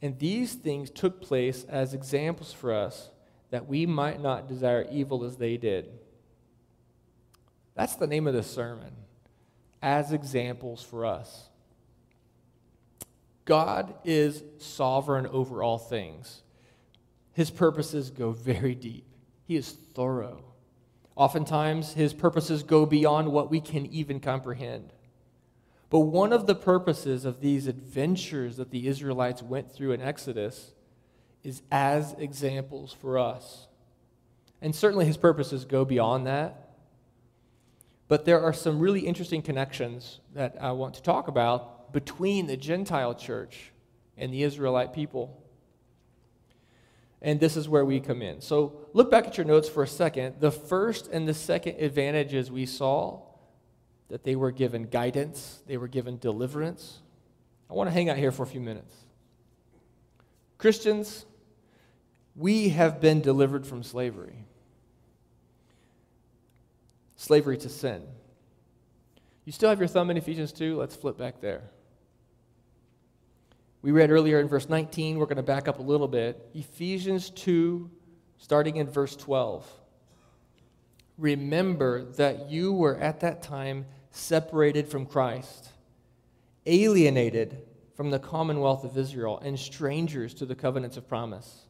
And 0.00 0.18
these 0.20 0.54
things 0.54 0.90
took 0.90 1.20
place 1.20 1.64
as 1.64 1.94
examples 1.94 2.52
for 2.52 2.72
us, 2.72 3.10
that 3.50 3.66
we 3.66 3.86
might 3.86 4.20
not 4.20 4.48
desire 4.48 4.86
evil 4.90 5.24
as 5.24 5.36
they 5.36 5.56
did. 5.56 5.88
That's 7.74 7.94
the 7.94 8.06
name 8.06 8.26
of 8.26 8.34
the 8.34 8.42
sermon, 8.42 8.92
as 9.80 10.12
examples 10.12 10.82
for 10.82 11.06
us. 11.06 11.48
God 13.44 13.94
is 14.04 14.42
sovereign 14.58 15.26
over 15.26 15.62
all 15.62 15.78
things. 15.78 16.42
His 17.32 17.50
purposes 17.50 18.10
go 18.10 18.32
very 18.32 18.74
deep. 18.74 19.06
He 19.44 19.56
is 19.56 19.70
thorough. 19.70 20.44
Oftentimes, 21.16 21.94
his 21.94 22.12
purposes 22.12 22.62
go 22.62 22.84
beyond 22.84 23.32
what 23.32 23.50
we 23.50 23.60
can 23.60 23.86
even 23.86 24.20
comprehend. 24.20 24.92
But 25.90 26.00
one 26.00 26.32
of 26.32 26.46
the 26.46 26.54
purposes 26.54 27.24
of 27.24 27.40
these 27.40 27.66
adventures 27.66 28.56
that 28.56 28.70
the 28.70 28.86
Israelites 28.86 29.42
went 29.42 29.72
through 29.72 29.92
in 29.92 30.02
Exodus 30.02 30.72
is 31.42 31.62
as 31.70 32.14
examples 32.18 32.92
for 32.92 33.18
us. 33.18 33.68
And 34.60 34.74
certainly 34.74 35.04
his 35.04 35.16
purposes 35.16 35.64
go 35.64 35.84
beyond 35.84 36.26
that. 36.26 36.68
But 38.08 38.24
there 38.24 38.40
are 38.40 38.52
some 38.52 38.78
really 38.78 39.00
interesting 39.00 39.42
connections 39.42 40.20
that 40.34 40.56
I 40.60 40.72
want 40.72 40.94
to 40.94 41.02
talk 41.02 41.28
about 41.28 41.92
between 41.92 42.46
the 42.46 42.56
Gentile 42.56 43.14
church 43.14 43.72
and 44.16 44.32
the 44.32 44.42
Israelite 44.42 44.92
people. 44.92 45.42
And 47.20 47.40
this 47.40 47.56
is 47.56 47.68
where 47.68 47.84
we 47.84 48.00
come 48.00 48.22
in. 48.22 48.40
So 48.40 48.86
look 48.92 49.10
back 49.10 49.26
at 49.26 49.36
your 49.36 49.46
notes 49.46 49.68
for 49.68 49.82
a 49.82 49.88
second. 49.88 50.36
The 50.40 50.52
first 50.52 51.08
and 51.08 51.28
the 51.28 51.34
second 51.34 51.80
advantages 51.80 52.50
we 52.50 52.64
saw 52.64 53.22
that 54.08 54.24
they 54.24 54.36
were 54.36 54.52
given 54.52 54.84
guidance, 54.84 55.62
they 55.66 55.76
were 55.76 55.88
given 55.88 56.18
deliverance. 56.18 57.00
I 57.70 57.74
want 57.74 57.88
to 57.88 57.92
hang 57.92 58.08
out 58.08 58.16
here 58.16 58.32
for 58.32 58.44
a 58.44 58.46
few 58.46 58.60
minutes. 58.60 58.94
Christians, 60.58 61.24
we 62.34 62.70
have 62.70 63.00
been 63.00 63.20
delivered 63.20 63.66
from 63.66 63.82
slavery. 63.82 64.44
Slavery 67.14 67.56
to 67.58 67.68
sin. 67.68 68.02
You 69.44 69.52
still 69.52 69.70
have 69.70 69.78
your 69.78 69.88
thumb 69.88 70.10
in 70.10 70.16
Ephesians 70.16 70.52
2? 70.52 70.76
Let's 70.76 70.94
flip 70.94 71.16
back 71.16 71.40
there. 71.40 71.62
We 73.80 73.92
read 73.92 74.10
earlier 74.10 74.40
in 74.40 74.48
verse 74.48 74.68
19, 74.68 75.18
we're 75.18 75.26
going 75.26 75.36
to 75.36 75.42
back 75.42 75.68
up 75.68 75.78
a 75.78 75.82
little 75.82 76.08
bit. 76.08 76.50
Ephesians 76.52 77.30
2, 77.30 77.88
starting 78.36 78.76
in 78.76 78.88
verse 78.88 79.14
12. 79.14 79.66
Remember 81.16 82.04
that 82.12 82.50
you 82.50 82.72
were 82.72 82.96
at 82.96 83.20
that 83.20 83.42
time 83.42 83.86
separated 84.10 84.88
from 84.88 85.06
Christ, 85.06 85.68
alienated 86.66 87.62
from 87.98 88.10
the 88.10 88.18
commonwealth 88.20 88.84
of 88.84 88.96
Israel, 88.96 89.40
and 89.42 89.58
strangers 89.58 90.32
to 90.32 90.46
the 90.46 90.54
covenants 90.54 90.96
of 90.96 91.08
promise, 91.08 91.66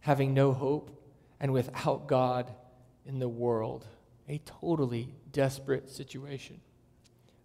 having 0.00 0.32
no 0.32 0.54
hope 0.54 0.90
and 1.38 1.52
without 1.52 2.08
God 2.08 2.50
in 3.04 3.18
the 3.18 3.28
world. 3.28 3.86
A 4.26 4.38
totally 4.38 5.14
desperate 5.32 5.90
situation. 5.90 6.62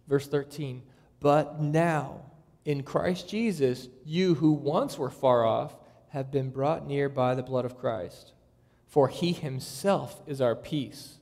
Verse 0.08 0.26
13, 0.26 0.82
but 1.20 1.60
now, 1.60 2.22
in 2.64 2.84
Christ 2.84 3.28
Jesus, 3.28 3.90
you 4.06 4.34
who 4.34 4.52
once 4.52 4.96
were 4.96 5.10
far 5.10 5.44
off 5.44 5.76
have 6.08 6.30
been 6.30 6.48
brought 6.48 6.86
near 6.86 7.10
by 7.10 7.34
the 7.34 7.42
blood 7.42 7.66
of 7.66 7.76
Christ. 7.76 8.32
For 8.86 9.08
he 9.08 9.32
himself 9.32 10.22
is 10.26 10.40
our 10.40 10.56
peace, 10.56 11.18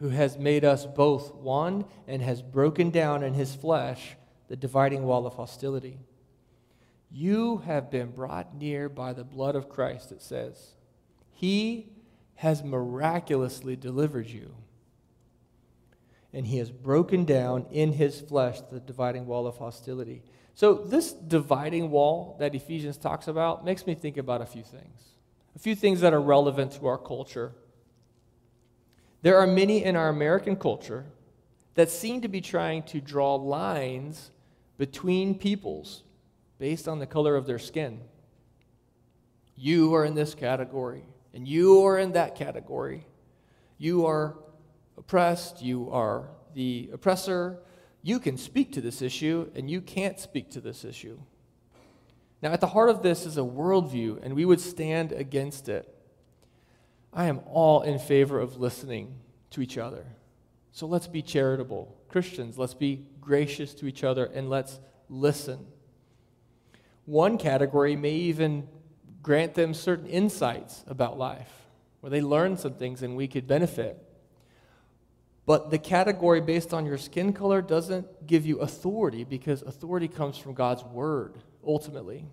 who 0.00 0.10
has 0.10 0.36
made 0.36 0.66
us 0.66 0.84
both 0.84 1.34
one 1.34 1.86
and 2.06 2.20
has 2.20 2.42
broken 2.42 2.90
down 2.90 3.22
in 3.22 3.32
his 3.32 3.54
flesh 3.54 4.16
the 4.50 4.56
dividing 4.56 5.04
wall 5.04 5.28
of 5.28 5.34
hostility. 5.34 6.00
You 7.08 7.58
have 7.58 7.88
been 7.88 8.10
brought 8.10 8.52
near 8.52 8.88
by 8.88 9.12
the 9.12 9.22
blood 9.22 9.54
of 9.54 9.68
Christ, 9.68 10.10
it 10.10 10.20
says. 10.20 10.74
He 11.30 11.92
has 12.34 12.64
miraculously 12.64 13.76
delivered 13.76 14.26
you 14.26 14.56
and 16.32 16.46
he 16.48 16.58
has 16.58 16.70
broken 16.70 17.24
down 17.24 17.66
in 17.70 17.92
his 17.92 18.20
flesh 18.20 18.60
the 18.72 18.80
dividing 18.80 19.26
wall 19.26 19.46
of 19.46 19.56
hostility. 19.56 20.22
So, 20.54 20.74
this 20.74 21.12
dividing 21.12 21.90
wall 21.90 22.36
that 22.40 22.54
Ephesians 22.54 22.96
talks 22.96 23.28
about 23.28 23.64
makes 23.64 23.86
me 23.86 23.94
think 23.94 24.16
about 24.16 24.42
a 24.42 24.46
few 24.46 24.62
things, 24.62 25.10
a 25.54 25.60
few 25.60 25.76
things 25.76 26.00
that 26.00 26.12
are 26.12 26.20
relevant 26.20 26.72
to 26.72 26.86
our 26.88 26.98
culture. 26.98 27.52
There 29.22 29.38
are 29.38 29.46
many 29.46 29.84
in 29.84 29.94
our 29.94 30.08
American 30.08 30.56
culture 30.56 31.06
that 31.74 31.88
seem 31.88 32.20
to 32.22 32.28
be 32.28 32.40
trying 32.40 32.82
to 32.84 33.00
draw 33.00 33.36
lines 33.36 34.32
between 34.80 35.34
peoples 35.34 36.04
based 36.58 36.88
on 36.88 37.00
the 37.00 37.06
color 37.06 37.36
of 37.36 37.44
their 37.44 37.58
skin. 37.58 38.00
You 39.54 39.94
are 39.94 40.06
in 40.06 40.14
this 40.14 40.34
category, 40.34 41.04
and 41.34 41.46
you 41.46 41.84
are 41.84 41.98
in 41.98 42.12
that 42.12 42.34
category. 42.34 43.06
You 43.76 44.06
are 44.06 44.38
oppressed, 44.96 45.60
you 45.60 45.90
are 45.90 46.30
the 46.54 46.88
oppressor. 46.94 47.58
You 48.02 48.18
can 48.18 48.38
speak 48.38 48.72
to 48.72 48.80
this 48.80 49.02
issue, 49.02 49.50
and 49.54 49.70
you 49.70 49.82
can't 49.82 50.18
speak 50.18 50.50
to 50.52 50.62
this 50.62 50.82
issue. 50.82 51.18
Now, 52.40 52.52
at 52.52 52.62
the 52.62 52.68
heart 52.68 52.88
of 52.88 53.02
this 53.02 53.26
is 53.26 53.36
a 53.36 53.42
worldview, 53.42 54.20
and 54.22 54.34
we 54.34 54.46
would 54.46 54.62
stand 54.62 55.12
against 55.12 55.68
it. 55.68 55.94
I 57.12 57.26
am 57.26 57.40
all 57.44 57.82
in 57.82 57.98
favor 57.98 58.40
of 58.40 58.56
listening 58.56 59.16
to 59.50 59.60
each 59.60 59.76
other. 59.76 60.06
So 60.72 60.86
let's 60.86 61.06
be 61.06 61.20
charitable. 61.20 61.99
Christians, 62.10 62.58
let's 62.58 62.74
be 62.74 63.04
gracious 63.20 63.74
to 63.74 63.86
each 63.86 64.04
other 64.04 64.24
and 64.26 64.50
let's 64.50 64.80
listen. 65.08 65.66
One 67.06 67.38
category 67.38 67.96
may 67.96 68.12
even 68.12 68.68
grant 69.22 69.54
them 69.54 69.74
certain 69.74 70.06
insights 70.06 70.84
about 70.86 71.18
life, 71.18 71.50
where 72.00 72.10
they 72.10 72.20
learn 72.20 72.56
some 72.56 72.74
things 72.74 73.02
and 73.02 73.16
we 73.16 73.28
could 73.28 73.46
benefit. 73.46 74.02
But 75.46 75.70
the 75.70 75.78
category 75.78 76.40
based 76.40 76.72
on 76.72 76.86
your 76.86 76.98
skin 76.98 77.32
color 77.32 77.60
doesn't 77.62 78.26
give 78.26 78.46
you 78.46 78.60
authority 78.60 79.24
because 79.24 79.62
authority 79.62 80.08
comes 80.08 80.38
from 80.38 80.54
God's 80.54 80.84
word, 80.84 81.34
ultimately. 81.66 82.26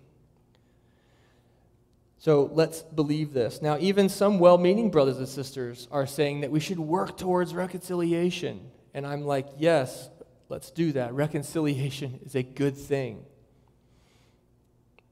So 2.18 2.50
let's 2.52 2.82
believe 2.82 3.32
this. 3.32 3.62
Now, 3.62 3.78
even 3.78 4.08
some 4.08 4.38
well 4.38 4.58
meaning 4.58 4.90
brothers 4.90 5.18
and 5.18 5.28
sisters 5.28 5.88
are 5.90 6.06
saying 6.06 6.40
that 6.40 6.50
we 6.50 6.60
should 6.60 6.78
work 6.78 7.16
towards 7.16 7.54
reconciliation. 7.54 8.70
And 8.98 9.06
I'm 9.06 9.22
like, 9.22 9.46
yes, 9.56 10.10
let's 10.48 10.72
do 10.72 10.90
that. 10.90 11.14
Reconciliation 11.14 12.18
is 12.26 12.34
a 12.34 12.42
good 12.42 12.76
thing. 12.76 13.24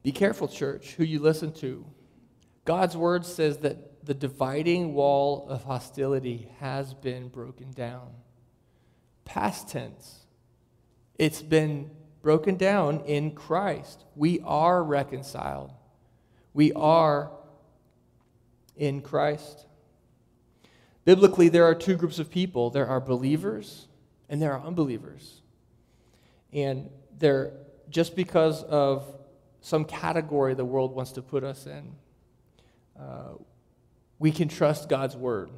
Be 0.03 0.11
careful, 0.11 0.49
church, 0.49 0.95
who 0.95 1.05
you 1.05 1.19
listen 1.19 1.53
to. 1.53 1.85
God's 2.65 2.97
word 2.97 3.25
says 3.25 3.59
that 3.59 4.05
the 4.05 4.13
dividing 4.13 4.93
wall 4.93 5.47
of 5.47 5.63
hostility 5.63 6.49
has 6.59 6.93
been 6.93 7.29
broken 7.29 7.71
down. 7.71 8.09
Past 9.23 9.69
tense. 9.69 10.25
It's 11.17 11.41
been 11.41 11.89
broken 12.21 12.57
down 12.57 13.05
in 13.05 13.31
Christ. 13.31 14.03
We 14.17 14.41
are 14.41 14.83
reconciled. 14.83 15.71
We 16.53 16.73
are 16.73 17.31
in 18.75 18.99
Christ. 18.99 19.65
Biblically, 21.07 21.47
there 21.47 21.63
are 21.63 21.73
two 21.73 21.95
groups 21.95 22.19
of 22.19 22.29
people 22.29 22.69
there 22.69 22.85
are 22.85 22.99
believers 22.99 23.87
and 24.27 24.41
there 24.41 24.51
are 24.51 24.59
unbelievers. 24.59 25.39
And 26.51 26.89
they're 27.17 27.53
just 27.89 28.13
because 28.13 28.61
of 28.63 29.05
some 29.61 29.85
category 29.85 30.53
the 30.53 30.65
world 30.65 30.93
wants 30.93 31.13
to 31.13 31.21
put 31.21 31.45
us 31.45 31.65
in, 31.65 31.95
uh, 32.99 33.35
we 34.19 34.33
can 34.33 34.49
trust 34.49 34.89
God's 34.89 35.15
word. 35.15 35.49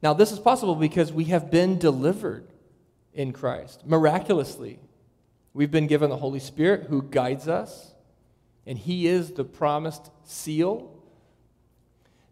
Now, 0.00 0.14
this 0.14 0.30
is 0.30 0.38
possible 0.38 0.76
because 0.76 1.12
we 1.12 1.24
have 1.24 1.50
been 1.50 1.76
delivered 1.76 2.46
in 3.14 3.32
Christ 3.32 3.84
miraculously. 3.84 4.78
We've 5.54 5.72
been 5.72 5.88
given 5.88 6.08
the 6.08 6.18
Holy 6.18 6.38
Spirit 6.38 6.84
who 6.84 7.02
guides 7.02 7.48
us 7.48 7.94
and 8.64 8.78
He 8.78 9.08
is 9.08 9.32
the 9.32 9.44
promised 9.44 10.12
seal 10.22 10.93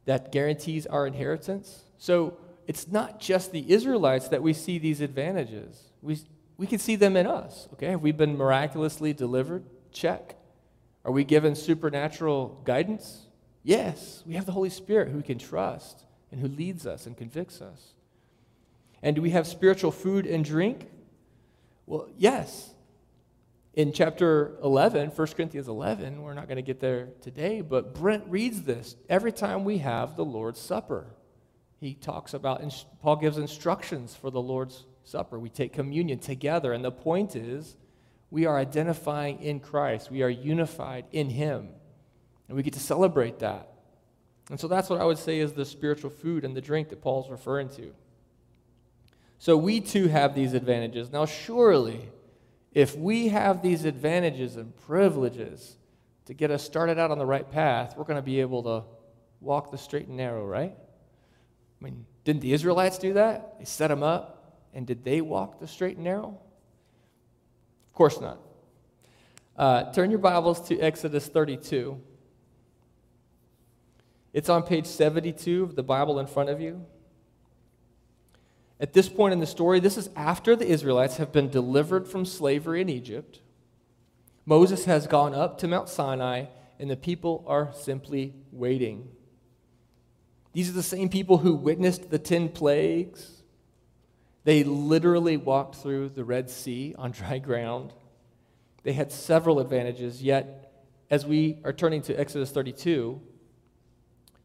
that 0.04 0.32
guarantees 0.32 0.86
our 0.86 1.06
inheritance. 1.06 1.84
So 1.98 2.36
it's 2.66 2.88
not 2.88 3.20
just 3.20 3.52
the 3.52 3.70
Israelites 3.72 4.28
that 4.28 4.42
we 4.42 4.52
see 4.52 4.78
these 4.78 5.00
advantages. 5.00 5.92
We, 6.00 6.18
we 6.56 6.66
can 6.66 6.78
see 6.78 6.96
them 6.96 7.16
in 7.16 7.26
us. 7.26 7.68
Okay, 7.74 7.88
have 7.88 8.02
we 8.02 8.12
been 8.12 8.36
miraculously 8.36 9.12
delivered? 9.12 9.64
Check. 9.92 10.36
Are 11.04 11.12
we 11.12 11.24
given 11.24 11.54
supernatural 11.54 12.60
guidance? 12.64 13.26
Yes, 13.62 14.22
we 14.26 14.34
have 14.34 14.46
the 14.46 14.52
Holy 14.52 14.70
Spirit 14.70 15.08
who 15.08 15.18
we 15.18 15.22
can 15.22 15.38
trust 15.38 16.04
and 16.30 16.40
who 16.40 16.48
leads 16.48 16.86
us 16.86 17.06
and 17.06 17.16
convicts 17.16 17.60
us. 17.60 17.92
And 19.02 19.16
do 19.16 19.22
we 19.22 19.30
have 19.30 19.46
spiritual 19.46 19.90
food 19.90 20.26
and 20.26 20.44
drink? 20.44 20.88
Well, 21.86 22.08
yes 22.16 22.71
in 23.74 23.92
chapter 23.92 24.56
11, 24.62 25.10
1 25.10 25.26
Corinthians 25.28 25.68
11, 25.68 26.20
we're 26.20 26.34
not 26.34 26.46
going 26.46 26.56
to 26.56 26.62
get 26.62 26.80
there 26.80 27.08
today, 27.22 27.62
but 27.62 27.94
Brent 27.94 28.24
reads 28.26 28.62
this 28.62 28.96
every 29.08 29.32
time 29.32 29.64
we 29.64 29.78
have 29.78 30.14
the 30.14 30.24
Lord's 30.24 30.60
Supper. 30.60 31.06
He 31.80 31.94
talks 31.94 32.34
about, 32.34 32.62
Paul 33.00 33.16
gives 33.16 33.38
instructions 33.38 34.14
for 34.14 34.30
the 34.30 34.42
Lord's 34.42 34.84
Supper. 35.04 35.38
We 35.38 35.48
take 35.48 35.72
communion 35.72 36.18
together, 36.18 36.72
and 36.72 36.84
the 36.84 36.92
point 36.92 37.34
is 37.34 37.76
we 38.30 38.44
are 38.44 38.58
identifying 38.58 39.40
in 39.40 39.58
Christ, 39.58 40.10
we 40.10 40.22
are 40.22 40.28
unified 40.28 41.06
in 41.10 41.30
Him, 41.30 41.70
and 42.48 42.56
we 42.56 42.62
get 42.62 42.74
to 42.74 42.80
celebrate 42.80 43.38
that. 43.38 43.72
And 44.50 44.60
so 44.60 44.68
that's 44.68 44.90
what 44.90 45.00
I 45.00 45.04
would 45.04 45.18
say 45.18 45.38
is 45.38 45.54
the 45.54 45.64
spiritual 45.64 46.10
food 46.10 46.44
and 46.44 46.54
the 46.54 46.60
drink 46.60 46.90
that 46.90 47.00
Paul's 47.00 47.30
referring 47.30 47.70
to. 47.70 47.94
So 49.38 49.56
we 49.56 49.80
too 49.80 50.08
have 50.08 50.34
these 50.34 50.52
advantages. 50.52 51.10
Now, 51.10 51.24
surely, 51.24 52.10
if 52.74 52.96
we 52.96 53.28
have 53.28 53.62
these 53.62 53.84
advantages 53.84 54.56
and 54.56 54.74
privileges 54.86 55.76
to 56.26 56.34
get 56.34 56.50
us 56.50 56.62
started 56.62 56.98
out 56.98 57.10
on 57.10 57.18
the 57.18 57.26
right 57.26 57.48
path, 57.50 57.94
we're 57.96 58.04
going 58.04 58.16
to 58.16 58.22
be 58.22 58.40
able 58.40 58.62
to 58.62 58.84
walk 59.40 59.70
the 59.70 59.78
straight 59.78 60.06
and 60.06 60.16
narrow, 60.16 60.46
right? 60.46 60.74
I 60.74 61.84
mean, 61.84 62.06
didn't 62.24 62.40
the 62.40 62.52
Israelites 62.52 62.98
do 62.98 63.14
that? 63.14 63.58
They 63.58 63.64
set 63.64 63.88
them 63.88 64.02
up, 64.02 64.60
and 64.72 64.86
did 64.86 65.04
they 65.04 65.20
walk 65.20 65.60
the 65.60 65.66
straight 65.66 65.96
and 65.96 66.04
narrow? 66.04 66.38
Of 67.88 67.92
course 67.92 68.20
not. 68.20 68.38
Uh, 69.56 69.92
turn 69.92 70.10
your 70.10 70.20
Bibles 70.20 70.66
to 70.68 70.80
Exodus 70.80 71.28
32. 71.28 72.00
It's 74.32 74.48
on 74.48 74.62
page 74.62 74.86
72 74.86 75.62
of 75.62 75.76
the 75.76 75.82
Bible 75.82 76.18
in 76.18 76.26
front 76.26 76.48
of 76.48 76.60
you. 76.60 76.86
At 78.82 78.94
this 78.94 79.08
point 79.08 79.32
in 79.32 79.38
the 79.38 79.46
story, 79.46 79.78
this 79.78 79.96
is 79.96 80.10
after 80.16 80.56
the 80.56 80.66
Israelites 80.66 81.18
have 81.18 81.30
been 81.30 81.48
delivered 81.48 82.08
from 82.08 82.26
slavery 82.26 82.80
in 82.80 82.88
Egypt. 82.88 83.40
Moses 84.44 84.86
has 84.86 85.06
gone 85.06 85.34
up 85.34 85.56
to 85.58 85.68
Mount 85.68 85.88
Sinai, 85.88 86.46
and 86.80 86.90
the 86.90 86.96
people 86.96 87.44
are 87.46 87.72
simply 87.72 88.34
waiting. 88.50 89.08
These 90.52 90.68
are 90.68 90.72
the 90.72 90.82
same 90.82 91.08
people 91.08 91.38
who 91.38 91.54
witnessed 91.54 92.10
the 92.10 92.18
10 92.18 92.48
plagues. 92.48 93.44
They 94.42 94.64
literally 94.64 95.36
walked 95.36 95.76
through 95.76 96.08
the 96.08 96.24
Red 96.24 96.50
Sea 96.50 96.92
on 96.98 97.12
dry 97.12 97.38
ground. 97.38 97.92
They 98.82 98.94
had 98.94 99.12
several 99.12 99.60
advantages, 99.60 100.24
yet, 100.24 100.72
as 101.08 101.24
we 101.24 101.60
are 101.62 101.72
turning 101.72 102.02
to 102.02 102.18
Exodus 102.18 102.50
32, 102.50 103.20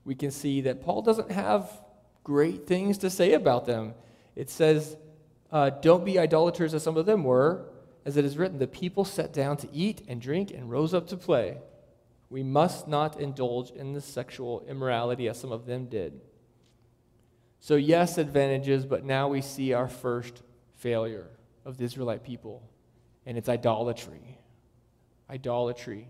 we 0.06 0.14
can 0.14 0.30
see 0.30 0.62
that 0.62 0.84
Paul 0.84 1.02
doesn't 1.02 1.32
have 1.32 1.82
great 2.24 2.68
things 2.68 3.00
to 3.00 3.10
say 3.10 3.34
about 3.34 3.66
them. 3.66 3.96
It 4.38 4.52
says, 4.52 4.96
uh, 5.52 5.72
Don't 5.72 6.06
be 6.06 6.20
idolaters 6.20 6.76
as 6.76 6.84
some 6.84 6.96
of 6.96 7.08
them 7.08 7.24
were, 7.24 7.66
as 8.06 8.16
it 8.16 8.24
is 8.24 8.38
written, 8.38 8.60
the 8.60 8.68
people 8.68 9.04
sat 9.04 9.34
down 9.34 9.58
to 9.58 9.68
eat 9.74 10.04
and 10.08 10.22
drink 10.22 10.52
and 10.52 10.70
rose 10.70 10.94
up 10.94 11.08
to 11.08 11.18
play. 11.18 11.58
We 12.30 12.44
must 12.44 12.88
not 12.88 13.20
indulge 13.20 13.72
in 13.72 13.94
the 13.94 14.00
sexual 14.00 14.64
immorality 14.70 15.28
as 15.28 15.40
some 15.40 15.52
of 15.52 15.66
them 15.66 15.88
did. 15.88 16.22
So, 17.60 17.76
yes, 17.76 18.20
advantages, 18.20 18.86
but 18.86 19.04
now 19.04 19.28
we 19.28 19.42
see 19.42 19.74
our 19.74 19.88
first 19.88 20.44
failure 20.76 21.28
of 21.66 21.78
the 21.78 21.86
Israelite 21.86 22.24
people, 22.24 22.62
and 23.26 23.40
it's 23.40 23.50
idolatry. 23.50 24.38
Idolatry. 25.30 26.08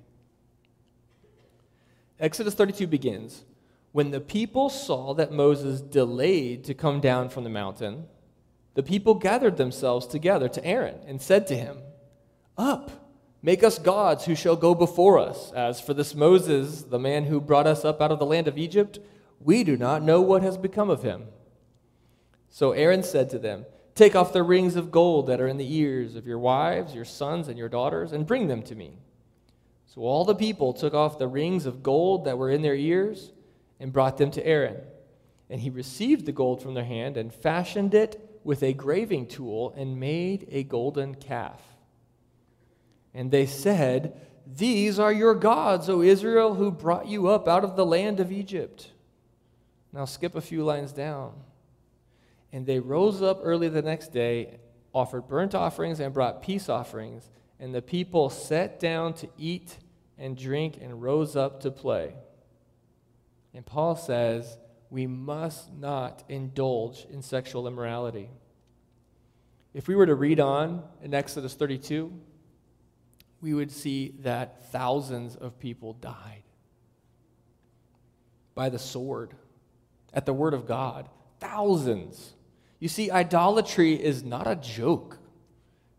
Exodus 2.20 2.56
32 2.56 2.88
begins 2.88 3.46
When 3.94 4.12
the 4.12 4.20
people 4.20 4.70
saw 4.70 5.14
that 5.14 5.32
Moses 5.32 5.80
delayed 5.80 6.66
to 6.66 6.74
come 6.74 7.00
down 7.00 7.30
from 7.30 7.46
the 7.46 7.50
mountain, 7.50 8.06
the 8.78 8.84
people 8.84 9.16
gathered 9.16 9.58
themselves 9.58 10.06
together 10.06 10.48
to 10.48 10.64
Aaron 10.64 11.00
and 11.08 11.20
said 11.20 11.48
to 11.48 11.56
him, 11.56 11.80
Up, 12.60 12.92
make 13.42 13.64
us 13.64 13.80
gods 13.80 14.26
who 14.26 14.36
shall 14.36 14.56
go 14.56 14.76
before 14.76 15.18
us. 15.18 15.52
As 15.54 15.82
for 15.82 15.96
this 15.96 16.14
Moses, 16.14 16.84
the 16.84 17.00
man 17.00 17.24
who 17.24 17.42
brought 17.42 17.66
us 17.66 17.84
up 17.84 18.04
out 18.04 18.12
of 18.12 18.20
the 18.20 18.26
land 18.28 18.48
of 18.48 18.56
Egypt, 18.56 19.00
we 19.40 19.64
do 19.64 19.78
not 19.78 20.04
know 20.04 20.22
what 20.22 20.44
has 20.44 20.60
become 20.60 20.92
of 20.92 21.02
him. 21.02 21.26
So 22.52 22.74
Aaron 22.74 23.02
said 23.02 23.32
to 23.32 23.40
them, 23.40 23.66
Take 23.96 24.16
off 24.16 24.32
the 24.32 24.44
rings 24.44 24.76
of 24.76 24.92
gold 24.92 25.26
that 25.26 25.42
are 25.42 25.48
in 25.48 25.58
the 25.58 25.76
ears 25.76 26.14
of 26.16 26.28
your 26.28 26.38
wives, 26.38 26.94
your 26.94 27.04
sons, 27.04 27.48
and 27.48 27.58
your 27.58 27.70
daughters, 27.70 28.12
and 28.12 28.28
bring 28.28 28.48
them 28.48 28.62
to 28.62 28.76
me. 28.76 29.00
So 29.88 30.02
all 30.02 30.24
the 30.24 30.36
people 30.36 30.72
took 30.72 30.94
off 30.94 31.18
the 31.18 31.28
rings 31.28 31.66
of 31.66 31.82
gold 31.82 32.26
that 32.26 32.38
were 32.38 32.52
in 32.52 32.62
their 32.62 32.76
ears 32.76 33.32
and 33.80 33.92
brought 33.92 34.20
them 34.20 34.30
to 34.30 34.46
Aaron. 34.46 34.78
And 35.50 35.62
he 35.62 35.72
received 35.72 36.28
the 36.28 36.32
gold 36.32 36.62
from 36.62 36.76
their 36.76 36.86
hand 36.86 37.18
and 37.18 37.34
fashioned 37.34 37.96
it 37.96 38.27
with 38.48 38.64
a 38.64 38.72
graving 38.72 39.28
tool 39.28 39.74
and 39.76 40.00
made 40.00 40.48
a 40.50 40.64
golden 40.64 41.14
calf. 41.14 41.62
And 43.14 43.30
they 43.30 43.46
said, 43.46 44.22
These 44.48 45.00
are 45.00 45.12
your 45.12 45.36
gods, 45.36 45.90
O 45.90 46.02
Israel, 46.02 46.54
who 46.56 46.72
brought 46.72 47.08
you 47.08 47.28
up 47.28 47.46
out 47.50 47.66
of 47.66 47.76
the 47.76 47.86
land 47.86 48.22
of 48.22 48.32
Egypt. 48.32 48.92
Now 49.92 50.06
skip 50.06 50.34
a 50.34 50.40
few 50.40 50.64
lines 50.64 50.94
down. 50.94 51.34
And 52.54 52.66
they 52.66 52.80
rose 52.80 53.22
up 53.22 53.42
early 53.44 53.68
the 53.68 53.82
next 53.82 54.14
day, 54.14 54.60
offered 54.94 55.28
burnt 55.28 55.54
offerings, 55.54 56.00
and 56.00 56.14
brought 56.14 56.42
peace 56.42 56.70
offerings. 56.70 57.30
And 57.60 57.76
the 57.76 57.82
people 57.82 58.30
sat 58.30 58.80
down 58.80 59.14
to 59.16 59.28
eat 59.38 59.76
and 60.18 60.38
drink 60.38 60.78
and 60.82 61.02
rose 61.02 61.36
up 61.36 61.60
to 61.64 61.70
play. 61.70 62.14
And 63.54 63.66
Paul 63.66 63.98
says, 63.98 64.58
we 64.90 65.08
must 65.08 65.74
not 65.74 66.24
indulge 66.30 67.06
in 67.12 67.22
sexual 67.22 67.68
immorality. 67.68 68.30
If 69.74 69.88
we 69.88 69.96
were 69.96 70.06
to 70.06 70.16
read 70.16 70.40
on 70.40 70.84
in 71.02 71.14
Exodus 71.14 71.54
32, 71.54 72.12
we 73.42 73.54
would 73.54 73.72
see 73.72 74.16
that 74.20 74.72
thousands 74.72 75.36
of 75.36 75.60
people 75.60 75.94
died 75.94 76.44
by 78.56 78.70
the 78.70 78.80
sword 78.80 79.36
at 80.14 80.26
the 80.26 80.34
word 80.34 80.54
of 80.54 80.66
God. 80.66 81.10
Thousands. 81.40 82.34
You 82.80 82.88
see, 82.88 83.12
idolatry 83.12 83.94
is 83.94 84.24
not 84.24 84.48
a 84.48 84.56
joke. 84.56 85.20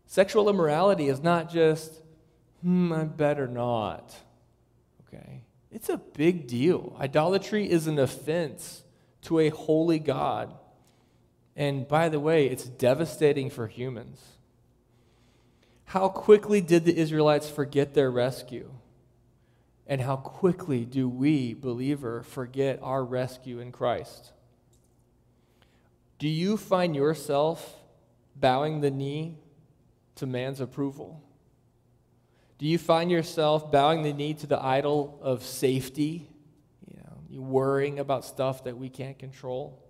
Sexual 0.05 0.49
immorality 0.49 1.07
is 1.07 1.21
not 1.21 1.49
just, 1.49 2.01
hmm, 2.61 2.91
I 2.91 3.03
better 3.05 3.47
not. 3.47 4.13
Okay? 5.07 5.43
It's 5.71 5.89
a 5.89 5.97
big 5.97 6.47
deal. 6.47 6.95
Idolatry 6.99 7.69
is 7.69 7.87
an 7.87 7.99
offense 7.99 8.83
to 9.23 9.39
a 9.39 9.49
holy 9.49 9.99
God. 9.99 10.53
And 11.55 11.87
by 11.87 12.09
the 12.09 12.19
way, 12.19 12.47
it's 12.47 12.65
devastating 12.65 13.49
for 13.49 13.67
humans. 13.67 14.19
How 15.85 16.07
quickly 16.07 16.61
did 16.61 16.85
the 16.85 16.97
Israelites 16.97 17.49
forget 17.49 17.93
their 17.93 18.11
rescue? 18.11 18.71
And 19.85 20.01
how 20.01 20.17
quickly 20.17 20.85
do 20.85 21.09
we, 21.09 21.53
believer, 21.53 22.21
forget 22.23 22.79
our 22.81 23.03
rescue 23.03 23.59
in 23.59 23.71
Christ? 23.71 24.31
Do 26.19 26.27
you 26.27 26.57
find 26.57 26.95
yourself 26.95 27.79
bowing 28.35 28.81
the 28.81 28.91
knee 28.91 29.39
to 30.15 30.27
man's 30.27 30.61
approval? 30.61 31.23
Do 32.59 32.67
you 32.67 32.77
find 32.77 33.09
yourself 33.09 33.71
bowing 33.71 34.03
the 34.03 34.11
knee 34.11 34.33
to 34.35 34.45
the 34.45 34.61
idol 34.61 35.17
of 35.21 35.43
safety? 35.43 36.27
You 36.85 36.97
know, 36.97 37.17
you 37.29 37.41
worrying 37.41 37.99
about 37.99 38.25
stuff 38.25 38.65
that 38.65 38.77
we 38.77 38.89
can't 38.89 39.17
control? 39.17 39.81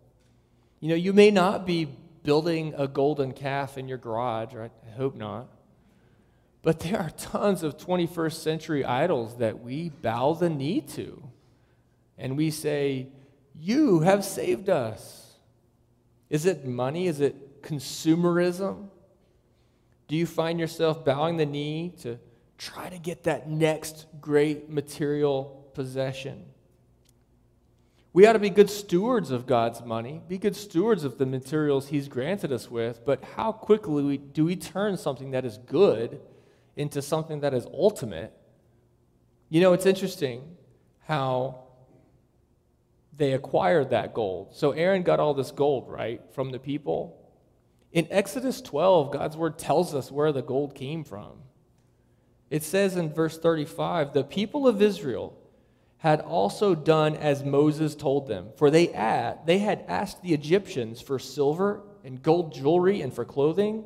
You 0.79 0.89
know, 0.89 0.95
you 0.95 1.11
may 1.11 1.31
not 1.31 1.65
be 1.65 1.85
building 2.21 2.75
a 2.77 2.87
golden 2.87 3.33
calf 3.33 3.79
in 3.79 3.87
your 3.87 3.97
garage, 3.97 4.53
right? 4.53 4.71
I 4.87 4.91
hope 4.91 5.15
not. 5.15 5.47
But 6.61 6.79
there 6.81 6.99
are 6.99 7.09
tons 7.09 7.63
of 7.63 7.75
21st 7.77 8.33
century 8.33 8.85
idols 8.85 9.37
that 9.37 9.61
we 9.61 9.89
bow 9.89 10.33
the 10.33 10.49
knee 10.49 10.81
to. 10.81 11.23
And 12.19 12.37
we 12.37 12.51
say, 12.51 13.07
You 13.59 14.01
have 14.01 14.23
saved 14.23 14.69
us. 14.69 15.33
Is 16.29 16.45
it 16.45 16.65
money? 16.65 17.07
Is 17.07 17.19
it 17.19 17.63
consumerism? 17.63 18.89
Do 20.07 20.15
you 20.15 20.27
find 20.27 20.59
yourself 20.59 21.03
bowing 21.03 21.37
the 21.37 21.47
knee 21.47 21.93
to 22.01 22.19
try 22.59 22.89
to 22.89 22.99
get 22.99 23.23
that 23.23 23.49
next 23.49 24.05
great 24.21 24.69
material 24.69 25.71
possession? 25.73 26.45
We 28.13 28.27
ought 28.27 28.33
to 28.33 28.39
be 28.39 28.51
good 28.51 28.69
stewards 28.69 29.31
of 29.31 29.47
God's 29.47 29.83
money, 29.83 30.21
be 30.27 30.37
good 30.37 30.55
stewards 30.55 31.03
of 31.03 31.17
the 31.17 31.25
materials 31.25 31.87
He's 31.87 32.07
granted 32.07 32.51
us 32.51 32.69
with, 32.69 33.03
but 33.03 33.23
how 33.35 33.51
quickly 33.51 34.17
do 34.17 34.45
we 34.45 34.55
turn 34.55 34.97
something 34.97 35.31
that 35.31 35.45
is 35.45 35.57
good 35.57 36.21
into 36.79 37.01
something 37.01 37.41
that 37.41 37.53
is 37.53 37.65
ultimate. 37.65 38.33
You 39.49 39.59
know, 39.59 39.73
it's 39.73 39.85
interesting 39.85 40.55
how 41.05 41.63
they 43.17 43.33
acquired 43.33 43.89
that 43.89 44.13
gold. 44.13 44.55
So 44.55 44.71
Aaron 44.71 45.03
got 45.03 45.19
all 45.19 45.33
this 45.33 45.51
gold, 45.51 45.89
right, 45.89 46.21
from 46.31 46.51
the 46.51 46.57
people. 46.57 47.29
In 47.91 48.07
Exodus 48.09 48.61
12, 48.61 49.11
God's 49.11 49.35
word 49.35 49.59
tells 49.59 49.93
us 49.93 50.09
where 50.09 50.31
the 50.31 50.41
gold 50.41 50.73
came 50.73 51.03
from. 51.03 51.33
It 52.49 52.63
says 52.63 52.95
in 52.95 53.13
verse 53.13 53.37
35 53.37 54.13
the 54.13 54.23
people 54.23 54.67
of 54.67 54.81
Israel 54.81 55.37
had 55.97 56.21
also 56.21 56.75
done 56.75 57.15
as 57.15 57.43
Moses 57.43 57.93
told 57.93 58.27
them, 58.27 58.49
for 58.55 58.71
they, 58.71 58.89
ad, 58.93 59.39
they 59.45 59.59
had 59.59 59.83
asked 59.87 60.21
the 60.21 60.33
Egyptians 60.33 61.01
for 61.01 61.19
silver 61.19 61.81
and 62.03 62.23
gold 62.23 62.53
jewelry 62.53 63.01
and 63.01 63.13
for 63.13 63.25
clothing 63.25 63.83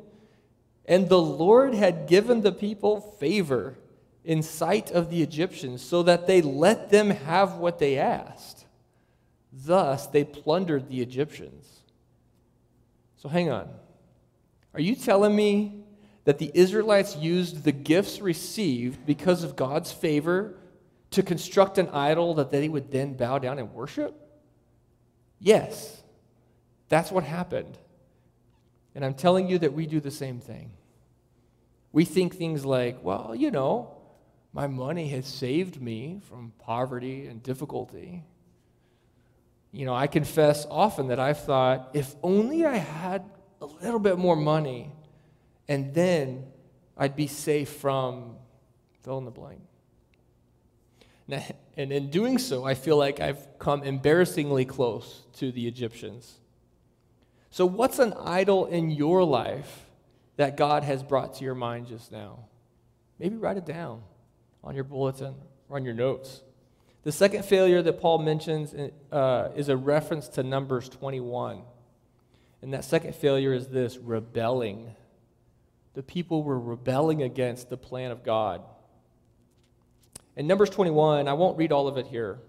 and 0.86 1.08
the 1.08 1.20
Lord 1.20 1.74
had 1.74 2.06
given 2.06 2.42
the 2.42 2.52
people 2.52 3.00
favor 3.18 3.76
in 4.24 4.42
sight 4.42 4.90
of 4.90 5.10
the 5.10 5.22
Egyptians, 5.22 5.82
so 5.82 6.02
that 6.02 6.26
they 6.26 6.40
let 6.40 6.90
them 6.90 7.10
have 7.10 7.56
what 7.56 7.78
they 7.78 7.98
asked. 7.98 8.64
Thus, 9.52 10.06
they 10.06 10.24
plundered 10.24 10.88
the 10.88 11.02
Egyptians. 11.02 11.80
So, 13.16 13.28
hang 13.28 13.50
on. 13.50 13.68
Are 14.72 14.80
you 14.80 14.94
telling 14.94 15.36
me 15.36 15.83
that 16.24 16.38
the 16.38 16.50
Israelites 16.54 17.16
used 17.16 17.64
the 17.64 17.72
gifts 17.72 18.20
received 18.20 19.04
because 19.06 19.44
of 19.44 19.56
God's 19.56 19.92
favor 19.92 20.54
to 21.10 21.22
construct 21.22 21.78
an 21.78 21.88
idol 21.90 22.34
that 22.34 22.50
they 22.50 22.68
would 22.68 22.90
then 22.90 23.14
bow 23.14 23.38
down 23.38 23.58
and 23.58 23.72
worship? 23.72 24.20
Yes, 25.38 26.02
that's 26.88 27.10
what 27.10 27.24
happened. 27.24 27.78
And 28.94 29.04
I'm 29.04 29.14
telling 29.14 29.48
you 29.48 29.58
that 29.58 29.72
we 29.72 29.86
do 29.86 30.00
the 30.00 30.10
same 30.10 30.40
thing. 30.40 30.70
We 31.92 32.04
think 32.04 32.34
things 32.34 32.64
like, 32.64 33.02
well, 33.02 33.34
you 33.36 33.50
know, 33.50 33.94
my 34.52 34.66
money 34.66 35.08
has 35.08 35.26
saved 35.26 35.80
me 35.80 36.20
from 36.28 36.52
poverty 36.58 37.26
and 37.26 37.42
difficulty. 37.42 38.24
You 39.72 39.86
know, 39.86 39.94
I 39.94 40.06
confess 40.06 40.66
often 40.70 41.08
that 41.08 41.18
I've 41.18 41.40
thought, 41.40 41.90
if 41.92 42.14
only 42.22 42.64
I 42.64 42.76
had 42.76 43.24
a 43.60 43.66
little 43.66 43.98
bit 43.98 44.16
more 44.18 44.36
money, 44.36 44.92
and 45.68 45.94
then 45.94 46.46
I'd 46.96 47.16
be 47.16 47.26
safe 47.26 47.68
from 47.68 48.36
fill 49.02 49.18
in 49.18 49.24
the 49.24 49.30
blank. 49.30 49.60
Now, 51.26 51.42
and 51.76 51.92
in 51.92 52.10
doing 52.10 52.38
so, 52.38 52.64
I 52.64 52.74
feel 52.74 52.96
like 52.96 53.20
I've 53.20 53.58
come 53.58 53.82
embarrassingly 53.82 54.64
close 54.64 55.24
to 55.34 55.50
the 55.50 55.66
Egyptians. 55.66 56.38
So, 57.50 57.66
what's 57.66 57.98
an 57.98 58.12
idol 58.14 58.66
in 58.66 58.90
your 58.90 59.24
life 59.24 59.86
that 60.36 60.56
God 60.56 60.82
has 60.84 61.02
brought 61.02 61.34
to 61.34 61.44
your 61.44 61.54
mind 61.54 61.86
just 61.86 62.12
now? 62.12 62.40
Maybe 63.18 63.36
write 63.36 63.56
it 63.56 63.64
down 63.64 64.02
on 64.62 64.74
your 64.74 64.84
bulletin 64.84 65.34
or 65.68 65.76
on 65.76 65.84
your 65.84 65.94
notes. 65.94 66.42
The 67.04 67.12
second 67.12 67.44
failure 67.44 67.82
that 67.82 68.00
Paul 68.00 68.18
mentions 68.18 68.74
uh, 69.12 69.48
is 69.54 69.68
a 69.68 69.76
reference 69.76 70.26
to 70.28 70.42
Numbers 70.42 70.88
21. 70.88 71.62
And 72.62 72.72
that 72.72 72.84
second 72.84 73.14
failure 73.14 73.52
is 73.52 73.68
this 73.68 73.98
rebelling. 73.98 74.94
The 75.94 76.02
people 76.02 76.42
were 76.42 76.58
rebelling 76.58 77.22
against 77.22 77.70
the 77.70 77.76
plan 77.76 78.10
of 78.10 78.24
God. 78.24 78.62
In 80.36 80.46
Numbers 80.46 80.70
21, 80.70 81.28
I 81.28 81.32
won't 81.32 81.56
read 81.56 81.72
all 81.72 81.86
of 81.86 81.96
it 81.96 82.08
here, 82.08 82.40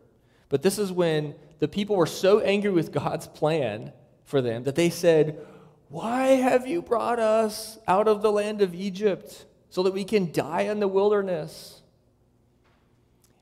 but 0.49 0.63
this 0.63 0.79
is 0.79 0.91
when 0.91 1.36
the 1.60 1.67
people 1.67 1.95
were 1.95 2.08
so 2.08 2.39
angry 2.39 2.71
with 2.71 2.91
God's 2.91 3.27
plan 3.27 3.93
for 4.23 4.41
them 4.41 4.63
that 4.63 4.75
they 4.75 4.89
said, 4.89 5.45
Why 5.89 6.27
have 6.29 6.67
you 6.67 6.81
brought 6.81 7.19
us 7.19 7.77
out 7.88 8.08
of 8.08 8.23
the 8.23 8.31
land 8.31 8.62
of 8.62 8.73
Egypt 8.73 9.45
so 9.69 9.84
that 9.84 9.93
we 9.93 10.03
can 10.03 10.31
die 10.31 10.62
in 10.62 10.79
the 10.79 10.88
wilderness? 10.88 11.84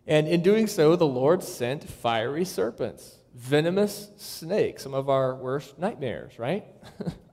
And 0.06 0.28
in 0.28 0.42
doing 0.42 0.68
so, 0.68 0.98
the 0.98 1.08
Lord 1.08 1.44
sent 1.44 1.90
fiery 1.90 2.44
serpents, 2.44 3.20
venomous 3.34 4.10
snakes, 4.18 4.84
some 4.84 4.94
of 4.94 5.10
our 5.10 5.34
worst 5.34 5.80
nightmares, 5.80 6.38
right? 6.38 6.66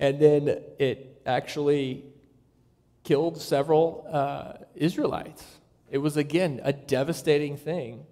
and 0.00 0.18
then 0.18 0.48
it 0.78 1.20
actually 1.26 2.04
killed 3.04 3.40
several 3.40 4.08
uh, 4.10 4.54
Israelites. 4.74 5.44
It 5.90 5.98
was, 5.98 6.16
again, 6.16 6.60
a 6.64 6.72
devastating 6.72 7.56
thing. 7.56 8.06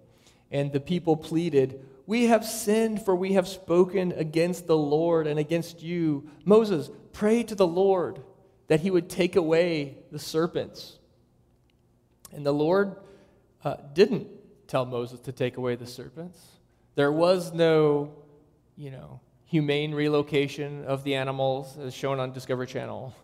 And 0.50 0.72
the 0.72 0.80
people 0.80 1.16
pleaded, 1.16 1.84
we 2.06 2.26
have 2.26 2.44
sinned, 2.44 3.04
for 3.04 3.16
we 3.16 3.32
have 3.32 3.48
spoken 3.48 4.12
against 4.12 4.66
the 4.66 4.76
Lord 4.76 5.26
and 5.26 5.38
against 5.38 5.82
you. 5.82 6.28
Moses, 6.44 6.90
pray 7.12 7.42
to 7.42 7.54
the 7.54 7.66
Lord 7.66 8.20
that 8.66 8.80
he 8.80 8.90
would 8.90 9.08
take 9.08 9.36
away 9.36 9.98
the 10.12 10.18
serpents. 10.18 10.98
And 12.32 12.44
the 12.44 12.52
Lord 12.52 12.96
uh, 13.64 13.76
didn't 13.94 14.28
tell 14.66 14.84
Moses 14.84 15.20
to 15.20 15.32
take 15.32 15.56
away 15.56 15.76
the 15.76 15.86
serpents. 15.86 16.38
There 16.96 17.12
was 17.12 17.54
no, 17.54 18.12
you 18.76 18.90
know, 18.90 19.20
humane 19.48 19.94
relocation 19.94 20.84
of 20.84 21.04
the 21.04 21.14
animals 21.14 21.78
as 21.78 21.94
shown 21.94 22.20
on 22.20 22.32
Discovery 22.32 22.66
Channel. 22.66 23.16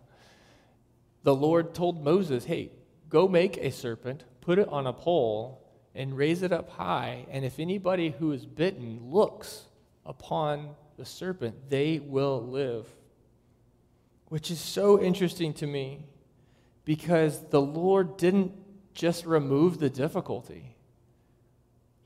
The 1.22 1.34
Lord 1.34 1.74
told 1.74 2.02
Moses, 2.02 2.46
hey, 2.46 2.70
go 3.10 3.28
make 3.28 3.58
a 3.58 3.70
serpent, 3.70 4.24
put 4.40 4.58
it 4.58 4.66
on 4.68 4.86
a 4.86 4.92
pole, 4.92 5.60
and 5.94 6.16
raise 6.16 6.42
it 6.42 6.50
up 6.50 6.70
high. 6.70 7.26
And 7.30 7.44
if 7.44 7.58
anybody 7.58 8.14
who 8.18 8.32
is 8.32 8.46
bitten 8.46 9.00
looks 9.10 9.64
upon 10.06 10.70
the 10.96 11.04
serpent, 11.04 11.68
they 11.68 11.98
will 11.98 12.42
live. 12.42 12.86
Which 14.28 14.50
is 14.50 14.58
so 14.58 15.00
interesting 15.00 15.52
to 15.54 15.66
me 15.66 16.06
because 16.86 17.48
the 17.50 17.60
Lord 17.60 18.16
didn't 18.16 18.52
just 18.94 19.26
remove 19.26 19.78
the 19.78 19.90
difficulty, 19.90 20.76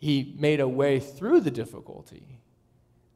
He 0.01 0.35
made 0.39 0.59
a 0.59 0.69
way 0.69 0.99
through 0.99 1.43
the 1.43 1.51
difficulty. 1.53 2.41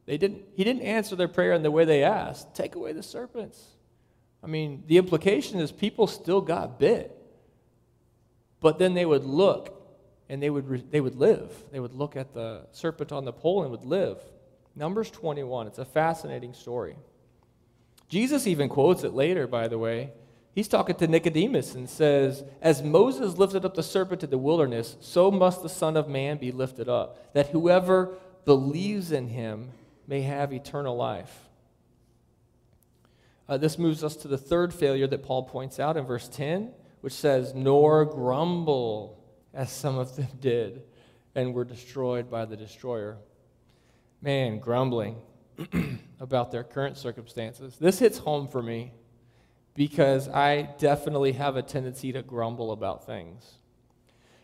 They 0.05 0.17
didn't, 0.17 0.43
he 0.55 0.63
didn't 0.63 0.81
answer 0.81 1.15
their 1.15 1.27
prayer 1.27 1.53
in 1.53 1.63
the 1.63 1.71
way 1.71 1.85
they 1.85 2.03
asked 2.03 2.55
take 2.55 2.75
away 2.75 2.93
the 2.93 3.03
serpents. 3.03 3.61
I 4.43 4.47
mean, 4.47 4.83
the 4.87 4.97
implication 4.97 5.59
is 5.59 5.71
people 5.71 6.07
still 6.07 6.41
got 6.41 6.79
bit. 6.79 7.17
But 8.59 8.79
then 8.79 8.93
they 8.93 9.05
would 9.05 9.23
look 9.23 9.81
and 10.29 10.41
they 10.41 10.49
would, 10.49 10.91
they 10.91 11.01
would 11.01 11.15
live. 11.15 11.51
They 11.71 11.79
would 11.79 11.93
look 11.93 12.15
at 12.15 12.33
the 12.33 12.67
serpent 12.71 13.11
on 13.11 13.25
the 13.25 13.33
pole 13.33 13.63
and 13.63 13.71
would 13.71 13.85
live. 13.85 14.19
Numbers 14.75 15.11
21. 15.11 15.67
It's 15.67 15.79
a 15.79 15.85
fascinating 15.85 16.53
story. 16.53 16.95
Jesus 18.09 18.47
even 18.47 18.69
quotes 18.69 19.03
it 19.03 19.13
later, 19.13 19.47
by 19.47 19.67
the 19.67 19.77
way. 19.77 20.11
He's 20.53 20.67
talking 20.67 20.95
to 20.95 21.07
Nicodemus 21.07 21.73
and 21.73 21.89
says, 21.89 22.43
As 22.61 22.83
Moses 22.83 23.37
lifted 23.37 23.65
up 23.65 23.73
the 23.73 23.83
serpent 23.83 24.23
in 24.23 24.29
the 24.29 24.37
wilderness, 24.37 24.97
so 24.99 25.31
must 25.31 25.63
the 25.63 25.69
Son 25.69 25.97
of 25.97 26.07
Man 26.07 26.37
be 26.37 26.51
lifted 26.51 26.87
up, 26.87 27.33
that 27.33 27.47
whoever 27.47 28.13
believes 28.45 29.11
in 29.11 29.29
him 29.29 29.71
may 30.13 30.21
have 30.21 30.53
eternal 30.53 30.95
life. 30.95 31.49
Uh, 33.49 33.57
this 33.57 33.79
moves 33.79 34.03
us 34.03 34.15
to 34.15 34.27
the 34.27 34.37
third 34.37 34.71
failure 34.71 35.07
that 35.07 35.23
Paul 35.23 35.41
points 35.41 35.79
out 35.79 35.97
in 35.97 36.05
verse 36.05 36.27
10, 36.27 36.71
which 37.01 37.13
says, 37.13 37.55
Nor 37.55 38.05
grumble, 38.05 39.19
as 39.55 39.71
some 39.71 39.97
of 39.97 40.15
them 40.15 40.27
did, 40.39 40.83
and 41.33 41.51
were 41.51 41.65
destroyed 41.65 42.29
by 42.29 42.45
the 42.45 42.55
destroyer. 42.55 43.17
Man, 44.21 44.59
grumbling 44.59 45.15
about 46.19 46.51
their 46.51 46.63
current 46.63 46.95
circumstances. 46.95 47.77
This 47.79 47.97
hits 47.97 48.19
home 48.19 48.47
for 48.47 48.61
me 48.61 48.91
because 49.73 50.29
I 50.29 50.69
definitely 50.77 51.31
have 51.31 51.55
a 51.55 51.63
tendency 51.63 52.11
to 52.11 52.21
grumble 52.21 52.71
about 52.71 53.03
things. 53.03 53.55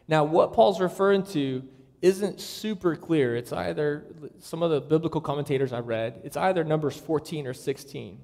Now, 0.08 0.24
what 0.24 0.52
Paul's 0.54 0.82
referring 0.82 1.22
to 1.34 1.64
isn't 2.02 2.40
super 2.40 2.96
clear. 2.96 3.36
It's 3.36 3.52
either, 3.52 4.06
some 4.40 4.64
of 4.64 4.72
the 4.72 4.82
biblical 4.82 5.22
commentators 5.22 5.74
I 5.74 5.80
read, 5.80 6.22
it's 6.24 6.38
either 6.38 6.64
Numbers 6.64 6.96
14 6.96 7.48
or 7.48 7.54
16. 7.54 8.20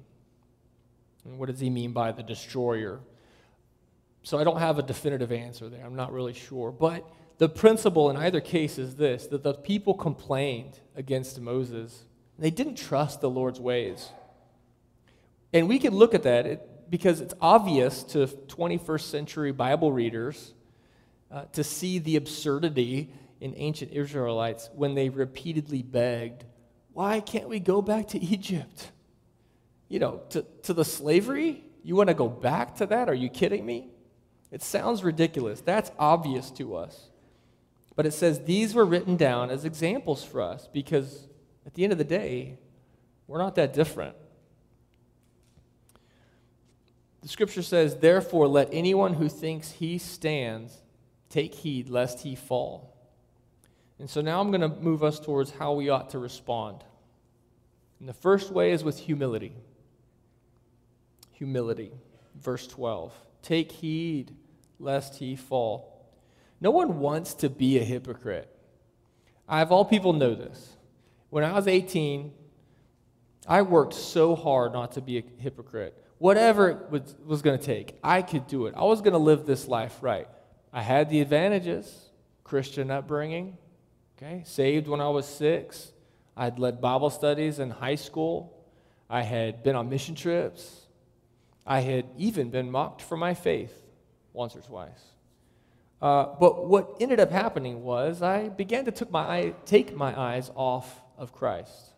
And 1.24 1.38
what 1.38 1.48
does 1.48 1.60
he 1.60 1.70
mean 1.70 1.92
by 1.92 2.12
the 2.12 2.22
destroyer? 2.22 3.00
So 4.22 4.38
I 4.38 4.44
don't 4.44 4.58
have 4.58 4.78
a 4.78 4.82
definitive 4.82 5.30
answer 5.32 5.68
there. 5.68 5.84
I'm 5.84 5.96
not 5.96 6.12
really 6.12 6.32
sure. 6.32 6.72
But 6.72 7.08
the 7.38 7.48
principle 7.48 8.10
in 8.10 8.16
either 8.16 8.40
case 8.40 8.78
is 8.78 8.96
this 8.96 9.26
that 9.28 9.42
the 9.42 9.54
people 9.54 9.94
complained 9.94 10.80
against 10.94 11.40
Moses. 11.40 12.04
They 12.38 12.50
didn't 12.50 12.76
trust 12.76 13.20
the 13.20 13.30
Lord's 13.30 13.60
ways. 13.60 14.10
And 15.52 15.68
we 15.68 15.78
can 15.78 15.94
look 15.94 16.14
at 16.14 16.22
that 16.24 16.90
because 16.90 17.20
it's 17.20 17.34
obvious 17.40 18.02
to 18.04 18.26
21st 18.26 19.00
century 19.00 19.52
Bible 19.52 19.92
readers 19.92 20.54
uh, 21.30 21.44
to 21.52 21.64
see 21.64 21.98
the 21.98 22.16
absurdity 22.16 23.12
in 23.46 23.54
ancient 23.56 23.92
Israelites 23.92 24.68
when 24.74 24.94
they 24.94 25.08
repeatedly 25.08 25.82
begged, 25.82 26.44
Why 26.92 27.20
can't 27.20 27.48
we 27.48 27.60
go 27.60 27.80
back 27.80 28.08
to 28.08 28.18
Egypt? 28.18 28.90
You 29.88 30.00
know, 30.00 30.20
to, 30.30 30.44
to 30.64 30.74
the 30.74 30.84
slavery? 30.84 31.64
You 31.84 31.94
want 31.94 32.08
to 32.08 32.14
go 32.14 32.28
back 32.28 32.76
to 32.76 32.86
that? 32.86 33.08
Are 33.08 33.14
you 33.14 33.28
kidding 33.28 33.64
me? 33.64 33.88
It 34.50 34.62
sounds 34.62 35.04
ridiculous. 35.04 35.60
That's 35.60 35.92
obvious 35.98 36.50
to 36.52 36.74
us. 36.74 37.10
But 37.94 38.04
it 38.06 38.12
says 38.12 38.44
these 38.44 38.74
were 38.74 38.84
written 38.84 39.16
down 39.16 39.50
as 39.50 39.64
examples 39.64 40.24
for 40.24 40.40
us 40.40 40.68
because 40.72 41.28
at 41.64 41.74
the 41.74 41.84
end 41.84 41.92
of 41.92 41.98
the 41.98 42.04
day, 42.04 42.58
we're 43.28 43.38
not 43.38 43.54
that 43.54 43.72
different. 43.72 44.16
The 47.22 47.28
scripture 47.28 47.62
says, 47.62 47.96
Therefore, 47.96 48.48
let 48.48 48.68
anyone 48.72 49.14
who 49.14 49.28
thinks 49.28 49.70
he 49.72 49.98
stands 49.98 50.82
take 51.30 51.54
heed 51.54 51.88
lest 51.88 52.20
he 52.20 52.34
fall. 52.34 52.95
And 53.98 54.08
so 54.08 54.20
now 54.20 54.40
I'm 54.40 54.50
going 54.50 54.60
to 54.60 54.68
move 54.68 55.02
us 55.02 55.18
towards 55.18 55.50
how 55.50 55.72
we 55.72 55.88
ought 55.88 56.10
to 56.10 56.18
respond. 56.18 56.84
And 57.98 58.08
the 58.08 58.14
first 58.14 58.50
way 58.50 58.72
is 58.72 58.84
with 58.84 58.98
humility. 58.98 59.52
Humility. 61.32 61.92
Verse 62.34 62.66
12. 62.66 63.12
Take 63.42 63.72
heed 63.72 64.34
lest 64.78 65.16
he 65.16 65.36
fall. 65.36 66.10
No 66.60 66.70
one 66.70 66.98
wants 66.98 67.34
to 67.34 67.48
be 67.48 67.78
a 67.78 67.84
hypocrite. 67.84 68.50
I 69.48 69.58
have 69.58 69.72
all 69.72 69.84
people 69.84 70.12
know 70.12 70.34
this. 70.34 70.76
When 71.30 71.44
I 71.44 71.52
was 71.52 71.66
18, 71.68 72.32
I 73.46 73.62
worked 73.62 73.94
so 73.94 74.34
hard 74.34 74.72
not 74.72 74.92
to 74.92 75.00
be 75.00 75.18
a 75.18 75.22
hypocrite. 75.38 76.02
Whatever 76.18 76.68
it 76.70 76.90
was, 76.90 77.14
was 77.24 77.42
going 77.42 77.58
to 77.58 77.64
take, 77.64 77.98
I 78.02 78.22
could 78.22 78.46
do 78.46 78.66
it. 78.66 78.74
I 78.76 78.84
was 78.84 79.00
going 79.00 79.12
to 79.12 79.18
live 79.18 79.46
this 79.46 79.68
life 79.68 79.98
right. 80.00 80.28
I 80.72 80.82
had 80.82 81.08
the 81.10 81.20
advantages 81.20 82.10
Christian 82.42 82.90
upbringing, 82.90 83.58
okay, 84.16 84.42
saved 84.44 84.88
when 84.88 85.00
I 85.00 85.08
was 85.08 85.26
six. 85.26 85.92
I'd 86.36 86.58
led 86.58 86.80
Bible 86.80 87.10
studies 87.10 87.58
in 87.58 87.70
high 87.70 87.94
school. 87.94 88.52
I 89.08 89.22
had 89.22 89.62
been 89.62 89.76
on 89.76 89.88
mission 89.88 90.14
trips. 90.14 90.86
I 91.66 91.80
had 91.80 92.06
even 92.16 92.50
been 92.50 92.70
mocked 92.70 93.02
for 93.02 93.16
my 93.16 93.34
faith 93.34 93.74
once 94.32 94.54
or 94.54 94.60
twice. 94.60 95.02
Uh, 96.00 96.26
but 96.38 96.66
what 96.66 96.96
ended 97.00 97.20
up 97.20 97.30
happening 97.30 97.82
was 97.82 98.22
I 98.22 98.48
began 98.48 98.84
to 98.84 98.92
took 98.92 99.10
my 99.10 99.20
eye, 99.20 99.54
take 99.64 99.96
my 99.96 100.18
eyes 100.18 100.50
off 100.54 101.00
of 101.16 101.32
Christ. 101.32 101.92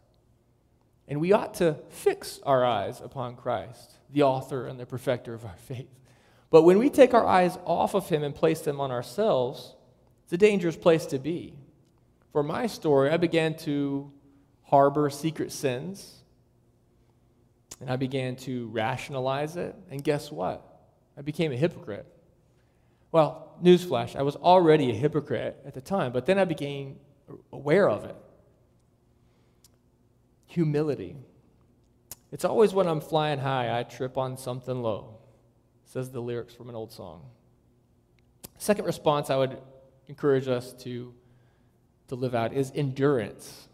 And 1.09 1.21
we 1.21 1.33
ought 1.33 1.55
to 1.55 1.77
fix 1.89 2.39
our 2.45 2.65
eyes 2.65 3.01
upon 3.01 3.35
Christ, 3.37 3.93
the 4.13 4.23
author 4.23 4.67
and 4.67 4.79
the 4.79 4.87
perfecter 4.87 5.35
of 5.35 5.45
our 5.45 5.57
faith. 5.57 5.89
But 6.51 6.63
when 6.63 6.79
we 6.79 6.91
take 6.91 7.13
our 7.13 7.27
eyes 7.27 7.59
off 7.65 7.95
of 7.95 8.09
him 8.09 8.23
and 8.23 8.35
place 8.35 8.61
them 8.61 8.81
on 8.81 8.91
ourselves, 8.91 9.75
it's 10.25 10.33
a 10.33 10.39
dangerous 10.39 10.77
place 10.77 11.07
to 11.07 11.19
be. 11.19 11.55
For 12.33 12.43
my 12.43 12.67
story, 12.67 13.11
I 13.11 13.17
began 13.17 13.57
to 13.59 14.13
harbor 14.63 15.09
secret 15.11 15.51
sins, 15.51 16.15
and 17.81 17.91
I 17.91 17.97
began 17.97 18.37
to 18.37 18.69
rationalize 18.69 19.57
it. 19.57 19.75
And 19.91 20.03
guess 20.03 20.31
what? 20.31 20.65
I 21.17 21.23
became 21.23 21.53
a 21.53 21.57
hypocrite. 21.57 22.07
Well, 23.11 23.57
newsflash, 23.63 24.15
I 24.15 24.23
was 24.23 24.37
already 24.37 24.91
a 24.91 24.95
hypocrite 24.95 25.59
at 25.65 25.75
the 25.75 25.81
time, 25.81 26.13
but 26.13 26.27
then 26.27 26.39
I 26.39 26.45
became 26.45 26.97
aware 27.53 27.89
of 27.89 28.05
it. 28.05 28.17
Humility. 30.47 31.17
It's 32.31 32.45
always 32.45 32.75
when 32.75 32.87
I'm 32.87 33.01
flying 33.01 33.39
high, 33.39 33.79
I 33.79 33.85
trip 33.85 34.19
on 34.19 34.37
something 34.37 34.83
low, 34.83 35.19
says 35.85 36.11
the 36.11 36.21
lyrics 36.21 36.55
from 36.55 36.69
an 36.69 36.75
old 36.75 36.93
song. 36.93 37.23
Second 38.59 38.85
response 38.85 39.31
I 39.31 39.37
would 39.37 39.57
encourage 40.09 40.49
us 40.49 40.73
to, 40.85 41.15
to 42.09 42.15
live 42.15 42.35
out 42.35 42.53
is 42.53 42.73
endurance. 42.75 43.69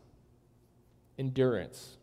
Endurance. 1.18 1.96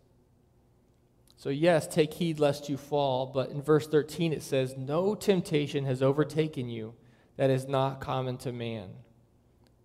So, 1.37 1.49
yes, 1.49 1.87
take 1.87 2.13
heed 2.13 2.39
lest 2.39 2.69
you 2.69 2.77
fall, 2.77 3.25
but 3.25 3.49
in 3.49 3.61
verse 3.61 3.87
13 3.87 4.31
it 4.31 4.43
says, 4.43 4.75
No 4.77 5.15
temptation 5.15 5.85
has 5.85 6.01
overtaken 6.01 6.69
you 6.69 6.93
that 7.37 7.49
is 7.49 7.67
not 7.67 7.99
common 7.99 8.37
to 8.37 8.51
man. 8.51 8.89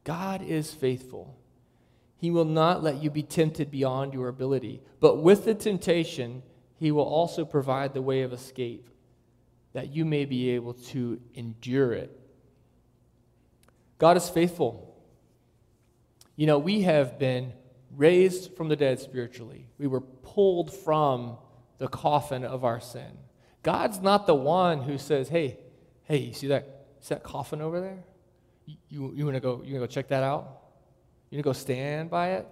God 0.05 0.43
is 0.43 0.75
faithful. 0.75 1.39
He 2.19 2.31
will 2.31 2.45
not 2.45 2.83
let 2.83 3.03
you 3.03 3.11
be 3.11 3.23
tempted 3.23 3.71
beyond 3.71 4.13
your 4.13 4.29
ability, 4.29 4.83
but 5.01 5.23
with 5.23 5.45
the 5.45 5.55
temptation, 5.55 6.43
He 6.79 6.93
will 6.93 7.05
also 7.05 7.45
provide 7.45 7.95
the 7.95 8.03
way 8.03 8.23
of 8.23 8.33
escape, 8.33 8.89
that 9.73 9.89
you 9.89 10.05
may 10.05 10.27
be 10.27 10.51
able 10.51 10.75
to 10.75 11.21
endure 11.35 11.93
it. 11.93 12.19
God 13.99 14.17
is 14.17 14.29
faithful. 14.29 14.86
You 16.37 16.47
know, 16.47 16.59
we 16.59 16.83
have 16.83 17.19
been 17.19 17.53
raised 17.91 18.57
from 18.57 18.69
the 18.69 18.77
dead 18.77 19.01
spiritually, 19.01 19.67
we 19.79 19.87
were 19.87 20.01
pulled 20.01 20.73
from 20.73 21.39
the 21.79 21.89
coffin 21.89 22.45
of 22.45 22.65
our 22.65 22.81
sin. 22.81 23.19
God's 23.63 24.01
not 24.01 24.27
the 24.27 24.35
one 24.35 24.83
who 24.83 24.97
says, 24.97 25.29
hey, 25.29 25.59
hey, 26.05 26.19
you 26.19 26.33
see 26.33 26.47
that 26.47 26.77
See 27.07 27.15
that 27.15 27.23
coffin 27.23 27.61
over 27.61 27.81
there? 27.81 28.03
You, 28.89 29.13
you, 29.15 29.25
want 29.25 29.37
to 29.37 29.41
go, 29.41 29.63
you 29.65 29.75
to 29.75 29.79
go 29.79 29.87
check 29.87 30.09
that 30.09 30.25
out? 30.25 30.63
You 31.31 31.37
want 31.37 31.45
to 31.45 31.49
go 31.51 31.53
stand 31.53 32.11
by 32.11 32.33
it? 32.33 32.49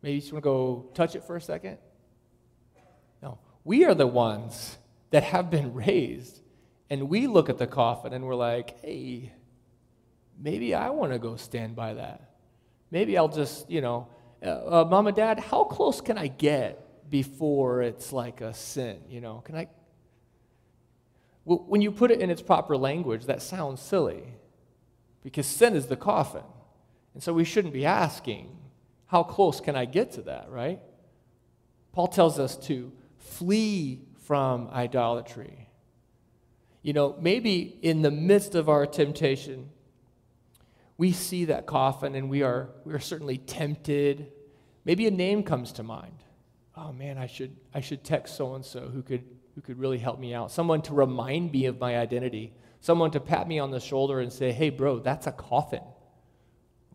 Maybe 0.00 0.14
you 0.14 0.20
just 0.22 0.32
want 0.32 0.42
to 0.42 0.48
go 0.48 0.90
touch 0.94 1.14
it 1.14 1.24
for 1.24 1.36
a 1.36 1.40
second? 1.40 1.76
No. 3.22 3.38
We 3.62 3.84
are 3.84 3.94
the 3.94 4.06
ones 4.06 4.78
that 5.10 5.22
have 5.22 5.50
been 5.50 5.74
raised. 5.74 6.40
And 6.88 7.10
we 7.10 7.26
look 7.26 7.50
at 7.50 7.58
the 7.58 7.66
coffin 7.66 8.14
and 8.14 8.24
we're 8.24 8.34
like, 8.34 8.80
hey, 8.80 9.32
maybe 10.40 10.74
I 10.74 10.88
want 10.88 11.12
to 11.12 11.18
go 11.18 11.36
stand 11.36 11.76
by 11.76 11.92
that. 11.92 12.33
Maybe 12.94 13.18
I'll 13.18 13.26
just, 13.26 13.68
you 13.68 13.80
know, 13.80 14.06
uh, 14.40 14.82
uh, 14.82 14.84
mom 14.88 15.08
and 15.08 15.16
dad, 15.16 15.40
how 15.40 15.64
close 15.64 16.00
can 16.00 16.16
I 16.16 16.28
get 16.28 17.10
before 17.10 17.82
it's 17.82 18.12
like 18.12 18.40
a 18.40 18.54
sin? 18.54 19.00
You 19.08 19.20
know, 19.20 19.42
can 19.44 19.56
I, 19.56 19.66
well, 21.44 21.64
when 21.66 21.80
you 21.80 21.90
put 21.90 22.12
it 22.12 22.20
in 22.20 22.30
its 22.30 22.40
proper 22.40 22.76
language, 22.76 23.26
that 23.26 23.42
sounds 23.42 23.82
silly 23.82 24.22
because 25.24 25.44
sin 25.44 25.74
is 25.74 25.88
the 25.88 25.96
coffin. 25.96 26.44
And 27.14 27.20
so 27.20 27.32
we 27.32 27.42
shouldn't 27.42 27.74
be 27.74 27.84
asking, 27.84 28.56
how 29.06 29.24
close 29.24 29.60
can 29.60 29.74
I 29.74 29.86
get 29.86 30.12
to 30.12 30.22
that, 30.22 30.48
right? 30.48 30.78
Paul 31.90 32.06
tells 32.06 32.38
us 32.38 32.56
to 32.68 32.92
flee 33.18 34.02
from 34.22 34.68
idolatry. 34.68 35.68
You 36.82 36.92
know, 36.92 37.16
maybe 37.20 37.76
in 37.82 38.02
the 38.02 38.12
midst 38.12 38.54
of 38.54 38.68
our 38.68 38.86
temptation, 38.86 39.70
we 40.96 41.12
see 41.12 41.46
that 41.46 41.66
coffin 41.66 42.14
and 42.14 42.30
we 42.30 42.42
are, 42.42 42.70
we 42.84 42.94
are 42.94 43.00
certainly 43.00 43.38
tempted. 43.38 44.32
Maybe 44.84 45.06
a 45.06 45.10
name 45.10 45.42
comes 45.42 45.72
to 45.72 45.82
mind. 45.82 46.22
Oh 46.76 46.92
man, 46.92 47.18
I 47.18 47.26
should, 47.26 47.56
I 47.72 47.80
should 47.80 48.04
text 48.04 48.36
so 48.36 48.54
and 48.54 48.64
so 48.64 48.88
who 48.88 49.02
could 49.02 49.24
who 49.54 49.60
could 49.60 49.78
really 49.78 49.98
help 49.98 50.18
me 50.18 50.34
out, 50.34 50.50
someone 50.50 50.82
to 50.82 50.94
remind 50.94 51.52
me 51.52 51.66
of 51.66 51.78
my 51.78 51.96
identity, 51.96 52.52
someone 52.80 53.10
to 53.12 53.20
pat 53.20 53.46
me 53.46 53.58
on 53.58 53.70
the 53.70 53.80
shoulder 53.80 54.20
and 54.20 54.32
say, 54.32 54.52
hey, 54.52 54.70
bro, 54.70 54.98
that's 54.98 55.26
a 55.26 55.32
coffin. 55.32 55.82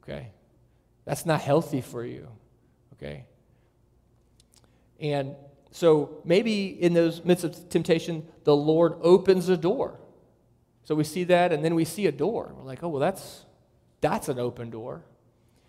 Okay? 0.03 0.31
That's 1.05 1.25
not 1.25 1.41
healthy 1.41 1.81
for 1.81 2.03
you. 2.03 2.27
Okay? 2.93 3.25
And 4.99 5.35
so 5.71 6.21
maybe 6.25 6.67
in 6.67 6.93
those 6.93 7.23
midst 7.23 7.45
of 7.45 7.69
temptation, 7.69 8.27
the 8.43 8.55
Lord 8.55 8.95
opens 9.01 9.47
a 9.47 9.55
door. 9.55 9.99
So 10.83 10.95
we 10.95 11.03
see 11.03 11.23
that, 11.25 11.53
and 11.53 11.63
then 11.63 11.75
we 11.75 11.85
see 11.85 12.07
a 12.07 12.11
door. 12.11 12.53
We're 12.57 12.63
like, 12.63 12.83
oh, 12.83 12.89
well, 12.89 12.99
that's, 12.99 13.45
that's 14.01 14.29
an 14.29 14.39
open 14.39 14.69
door. 14.69 15.03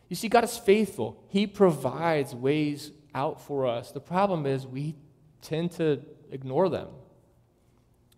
You 0.09 0.17
see, 0.17 0.29
God 0.29 0.45
is 0.45 0.57
faithful. 0.57 1.23
He 1.29 1.47
provides 1.47 2.35
ways 2.35 2.91
out 3.15 3.41
for 3.41 3.67
us. 3.67 3.93
The 3.93 4.01
problem 4.01 4.47
is 4.47 4.67
we 4.67 4.97
tend 5.41 5.73
to 5.73 6.01
ignore 6.31 6.69
them, 6.69 6.89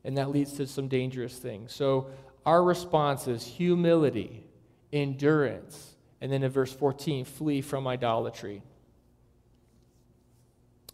and 0.05 0.16
that 0.16 0.31
leads 0.31 0.55
to 0.55 0.66
some 0.66 0.88
dangerous 0.88 1.37
things. 1.37 1.75
So 1.75 2.11
our 2.44 2.62
response 2.62 3.29
is 3.29 3.44
humility, 3.44 4.44
endurance, 4.92 5.94
and 6.20 6.33
then 6.33 6.42
in 6.42 6.51
verse 6.51 6.72
14, 6.72 7.25
flee 7.25 7.61
from 7.61 7.87
idolatry. 7.87 8.62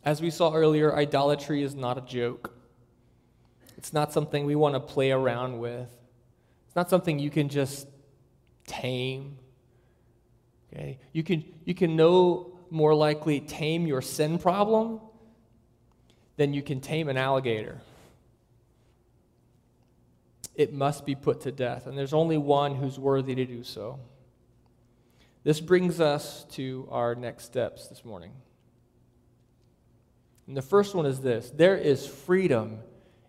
As 0.04 0.22
we 0.22 0.30
saw 0.30 0.52
earlier, 0.54 0.94
idolatry 0.94 1.62
is 1.62 1.74
not 1.74 1.98
a 1.98 2.00
joke. 2.00 2.54
It's 3.76 3.92
not 3.92 4.12
something 4.12 4.46
we 4.46 4.56
want 4.56 4.74
to 4.74 4.80
play 4.80 5.10
around 5.10 5.58
with. 5.58 5.88
It's 6.66 6.76
not 6.76 6.90
something 6.90 7.18
you 7.18 7.30
can 7.30 7.48
just 7.48 7.86
tame. 8.68 9.38
Okay? 10.72 10.98
You 11.12 11.24
can, 11.24 11.44
you 11.64 11.74
can 11.74 11.96
no 11.96 12.58
more 12.70 12.94
likely 12.94 13.40
tame 13.40 13.86
your 13.86 14.02
sin 14.02 14.38
problem 14.38 15.00
than 16.36 16.54
you 16.54 16.62
can 16.62 16.80
tame 16.80 17.08
an 17.08 17.16
alligator. 17.16 17.80
It 20.54 20.72
must 20.72 21.04
be 21.06 21.14
put 21.14 21.42
to 21.42 21.52
death, 21.52 21.86
and 21.86 21.96
there's 21.96 22.14
only 22.14 22.36
one 22.36 22.74
who's 22.74 22.98
worthy 22.98 23.34
to 23.34 23.44
do 23.44 23.64
so. 23.64 23.98
This 25.44 25.60
brings 25.60 26.00
us 26.00 26.44
to 26.52 26.88
our 26.90 27.14
next 27.14 27.44
steps 27.44 27.88
this 27.88 28.04
morning. 28.04 28.32
And 30.46 30.56
the 30.56 30.62
first 30.62 30.94
one 30.94 31.06
is 31.06 31.20
this 31.20 31.50
there 31.50 31.76
is 31.76 32.06
freedom 32.06 32.80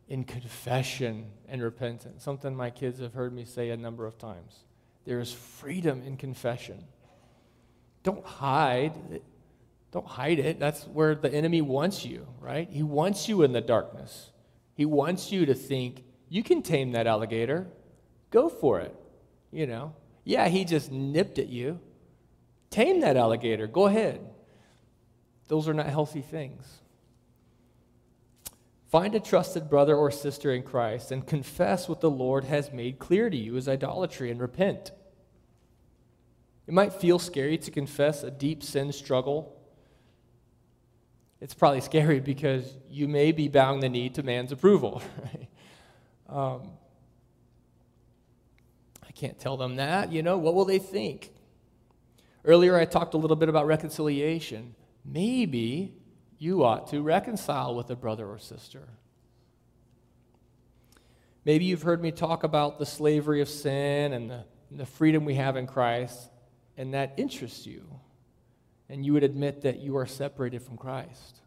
in 0.07 0.23
confession 0.23 1.27
and 1.47 1.61
repentance, 1.61 2.23
something 2.23 2.55
my 2.55 2.71
kids 2.71 2.99
have 2.99 3.13
heard 3.13 3.31
me 3.31 3.45
say 3.45 3.69
a 3.69 3.77
number 3.77 4.07
of 4.07 4.17
times. 4.17 4.63
There 5.09 5.19
is 5.19 5.33
freedom 5.33 6.03
in 6.05 6.17
confession. 6.17 6.83
Don't 8.03 8.23
hide. 8.23 8.93
Don't 9.91 10.05
hide 10.05 10.37
it. 10.37 10.59
That's 10.59 10.83
where 10.83 11.15
the 11.15 11.33
enemy 11.33 11.63
wants 11.63 12.05
you, 12.05 12.27
right? 12.39 12.69
He 12.69 12.83
wants 12.83 13.27
you 13.27 13.41
in 13.41 13.51
the 13.51 13.59
darkness. 13.59 14.29
He 14.75 14.85
wants 14.85 15.31
you 15.31 15.47
to 15.47 15.55
think, 15.55 16.03
you 16.29 16.43
can 16.43 16.61
tame 16.61 16.91
that 16.91 17.07
alligator. 17.07 17.65
Go 18.29 18.49
for 18.49 18.81
it. 18.81 18.95
You 19.51 19.65
know? 19.65 19.95
Yeah, 20.25 20.47
he 20.47 20.63
just 20.63 20.91
nipped 20.91 21.39
at 21.39 21.49
you. 21.49 21.79
Tame 22.69 22.99
that 22.99 23.17
alligator. 23.17 23.65
Go 23.65 23.87
ahead. 23.87 24.21
Those 25.47 25.67
are 25.67 25.73
not 25.73 25.87
healthy 25.87 26.21
things. 26.21 26.81
Find 28.89 29.15
a 29.15 29.19
trusted 29.19 29.71
brother 29.71 29.95
or 29.95 30.11
sister 30.11 30.53
in 30.53 30.61
Christ 30.61 31.11
and 31.11 31.25
confess 31.25 31.89
what 31.89 31.99
the 31.99 32.11
Lord 32.11 32.43
has 32.43 32.71
made 32.71 32.99
clear 32.99 33.31
to 33.31 33.37
you 33.37 33.57
as 33.57 33.67
idolatry 33.67 34.29
and 34.29 34.39
repent. 34.39 34.91
It 36.69 36.73
might 36.73 36.93
feel 36.93 37.17
scary 37.17 37.57
to 37.57 37.71
confess 37.71 38.21
a 38.21 38.29
deep 38.29 38.61
sin 38.61 38.91
struggle. 38.91 39.59
It's 41.41 41.55
probably 41.55 41.81
scary 41.81 42.19
because 42.33 42.77
you 42.87 43.07
may 43.07 43.31
be 43.31 43.47
bowing 43.47 43.79
the 43.79 43.89
knee 43.89 44.09
to 44.09 44.21
man's 44.21 44.51
approval. 44.51 45.01
Right? 45.23 45.47
Um, 46.29 46.69
I 49.01 49.11
can't 49.13 49.39
tell 49.39 49.57
them 49.57 49.77
that. 49.77 50.11
You 50.11 50.21
know, 50.21 50.37
what 50.37 50.53
will 50.53 50.65
they 50.65 50.77
think? 50.77 51.31
Earlier, 52.45 52.77
I 52.77 52.85
talked 52.85 53.15
a 53.15 53.17
little 53.17 53.35
bit 53.35 53.49
about 53.49 53.65
reconciliation. 53.65 54.75
Maybe 55.03 55.95
you 56.37 56.63
ought 56.63 56.91
to 56.91 57.01
reconcile 57.01 57.73
with 57.73 57.89
a 57.89 57.95
brother 57.95 58.27
or 58.27 58.37
sister. 58.37 58.89
Maybe 61.45 61.65
you've 61.65 61.81
heard 61.81 61.99
me 61.99 62.11
talk 62.11 62.43
about 62.43 62.77
the 62.77 62.85
slavery 62.85 63.41
of 63.41 63.49
sin 63.49 64.13
and 64.13 64.29
the, 64.29 64.45
and 64.69 64.79
the 64.79 64.85
freedom 64.85 65.25
we 65.25 65.33
have 65.33 65.57
in 65.57 65.65
Christ, 65.65 66.29
and 66.79 66.93
that 66.93 67.13
interests 67.17 67.67
you. 67.67 67.83
And 68.87 69.05
you 69.05 69.11
would 69.13 69.23
admit 69.23 69.61
that 69.63 69.79
you 69.79 69.97
are 69.97 70.05
separated 70.07 70.63
from 70.63 70.77
Christ, 70.77 71.41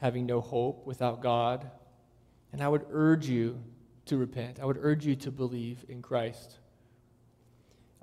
having 0.00 0.26
no 0.26 0.42
hope 0.42 0.86
without 0.86 1.22
God. 1.22 1.68
And 2.52 2.62
I 2.62 2.68
would 2.68 2.84
urge 2.92 3.26
you 3.26 3.58
to 4.04 4.18
repent. 4.18 4.60
I 4.60 4.66
would 4.66 4.78
urge 4.78 5.06
you 5.06 5.16
to 5.16 5.30
believe 5.30 5.84
in 5.88 6.02
Christ. 6.02 6.58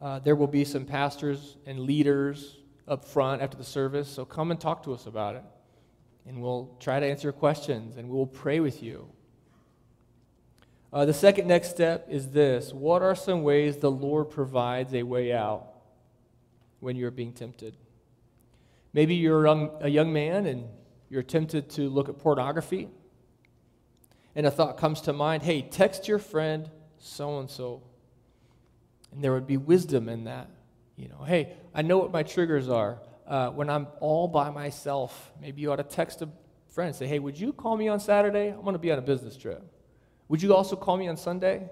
Uh, 0.02 0.18
there 0.18 0.36
will 0.36 0.48
be 0.48 0.66
some 0.66 0.84
pastors 0.84 1.58
and 1.68 1.82
leaders 1.82 2.58
up 2.88 3.06
front 3.06 3.44
after 3.44 3.56
the 3.56 3.63
service, 3.63 4.10
so 4.10 4.26
come 4.26 4.50
and 4.50 4.60
talk 4.60 4.82
to 4.84 4.94
us 4.94 5.06
about 5.06 5.36
it. 5.36 5.44
And 6.26 6.42
we'll 6.42 6.76
try 6.80 7.00
to 7.00 7.06
answer 7.06 7.28
your 7.28 7.34
questions 7.34 7.98
and 7.98 8.10
we'll 8.10 8.26
pray 8.26 8.60
with 8.60 8.82
you. 8.82 9.08
Uh, 10.91 11.04
the 11.04 11.13
second 11.13 11.47
next 11.47 11.69
step 11.69 12.08
is 12.10 12.30
this 12.30 12.73
What 12.73 13.02
are 13.02 13.15
some 13.15 13.43
ways 13.43 13.78
the 13.78 13.91
Lord 13.91 14.30
provides 14.30 14.93
a 14.93 15.04
way 15.04 15.34
out 15.34 15.67
when 16.80 16.95
you're 16.95 17.12
being 17.12 17.34
tempted? 17.34 17.76
Maybe 18.93 19.15
you're 19.15 19.45
a 19.45 19.89
young, 19.89 20.13
man 20.13 20.45
and 20.45 20.65
you're 21.10 21.23
tempted 21.23 21.69
to 21.71 21.89
look 21.89 22.10
at 22.10 22.17
pornography, 22.17 22.89
and 24.36 24.45
a 24.45 24.52
thought 24.52 24.78
comes 24.78 25.02
to 25.02 25.13
mind 25.13 25.43
hey, 25.43 25.62
text 25.62 26.08
your 26.08 26.19
friend 26.19 26.69
so 26.97 27.39
and 27.39 27.50
so. 27.50 27.84
And 29.12 29.23
there 29.23 29.34
would 29.34 29.47
be 29.47 29.58
wisdom 29.58 30.10
in 30.10 30.26
that. 30.26 30.50
You 30.95 31.10
know, 31.10 31.23
hey, 31.23 31.54
I 31.73 31.82
know 31.82 31.97
what 31.97 32.12
my 32.12 32.23
triggers 32.23 32.69
are. 32.69 33.00
Uh, 33.28 33.50
when 33.50 33.69
I'm 33.69 33.88
all 34.00 34.28
by 34.28 34.50
myself, 34.50 35.32
maybe 35.41 35.62
you 35.62 35.71
ought 35.71 35.78
to 35.78 35.84
text 35.84 36.21
a 36.21 36.30
friend 36.69 36.88
and 36.88 36.95
say, 36.95 37.08
hey, 37.08 37.19
would 37.19 37.38
you 37.38 37.54
call 37.54 37.78
me 37.78 37.88
on 37.88 38.00
Saturday? 38.00 38.50
I'm 38.50 38.62
going 38.62 38.73
to 38.73 38.80
be 38.80 38.91
on 38.91 38.97
a 38.97 39.02
business 39.02 39.38
trip. 39.38 39.63
Would 40.30 40.42
you 40.42 40.54
also 40.54 40.76
call 40.76 40.98
me 40.98 41.08
on 41.08 41.18
Sunday? 41.18 41.70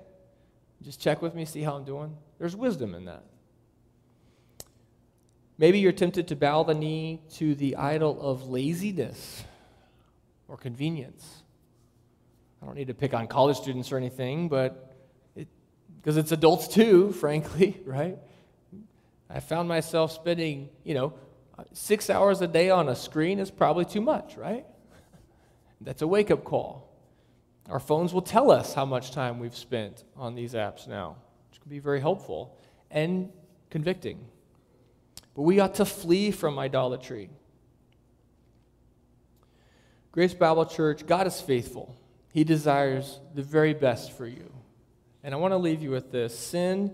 Just 0.82 1.02
check 1.02 1.22
with 1.22 1.36
me, 1.36 1.46
see 1.46 1.62
how 1.62 1.76
I'm 1.76 1.84
doing. 1.84 2.16
There's 2.38 2.56
wisdom 2.56 2.96
in 2.96 3.06
that. 3.06 3.24
Maybe 5.58 5.80
you're 5.80 5.94
tempted 5.94 6.28
to 6.30 6.36
bow 6.36 6.64
the 6.64 6.74
knee 6.74 7.22
to 7.36 7.56
the 7.56 7.78
idol 7.78 8.20
of 8.22 8.50
laziness 8.50 9.44
or 10.48 10.58
convenience. 10.58 11.44
I 12.62 12.66
don't 12.66 12.76
need 12.76 12.88
to 12.88 12.94
pick 12.94 13.14
on 13.14 13.28
college 13.28 13.58
students 13.58 13.92
or 13.92 13.98
anything, 13.98 14.50
but 14.50 14.94
because 15.36 16.18
it, 16.18 16.22
it's 16.22 16.32
adults 16.32 16.68
too, 16.68 17.12
frankly, 17.14 17.82
right? 17.86 18.18
I 19.30 19.40
found 19.40 19.68
myself 19.68 20.12
spending, 20.12 20.70
you 20.84 20.94
know, 20.94 21.14
six 21.74 22.10
hours 22.10 22.42
a 22.42 22.48
day 22.48 22.70
on 22.70 22.90
a 22.90 22.96
screen 22.96 23.40
is 23.40 23.50
probably 23.50 23.86
too 23.86 24.02
much, 24.02 24.36
right? 24.36 24.66
That's 25.82 26.02
a 26.02 26.08
wake 26.08 26.32
up 26.32 26.44
call. 26.44 26.85
Our 27.70 27.80
phones 27.80 28.14
will 28.14 28.22
tell 28.22 28.52
us 28.52 28.74
how 28.74 28.86
much 28.86 29.12
time 29.12 29.40
we've 29.40 29.56
spent 29.56 30.04
on 30.16 30.36
these 30.36 30.54
apps 30.54 30.88
now, 30.88 31.18
which 31.50 31.60
can 31.60 31.70
be 31.70 31.80
very 31.80 32.00
helpful 32.00 32.58
and 32.92 33.32
convicting. 33.70 34.26
But 35.34 35.42
we 35.42 35.60
ought 35.60 35.76
to 35.76 35.86
flee 35.86 36.32
from 36.32 36.60
idolatry. 36.60 37.30
Grace 40.12 40.34
Bible 40.34 40.66
Church, 40.66 41.06
God 41.06 41.28
is 41.28 41.42
faithful. 41.42 41.96
He 42.32 42.44
desires 42.44 43.20
the 43.34 43.42
very 43.42 43.74
best 43.74 44.12
for 44.12 44.28
you. 44.28 44.52
And 45.24 45.34
I 45.34 45.38
want 45.38 45.54
to 45.54 45.58
leave 45.58 45.82
you 45.82 45.90
with 45.90 46.12
this 46.12 46.38
sin 46.38 46.94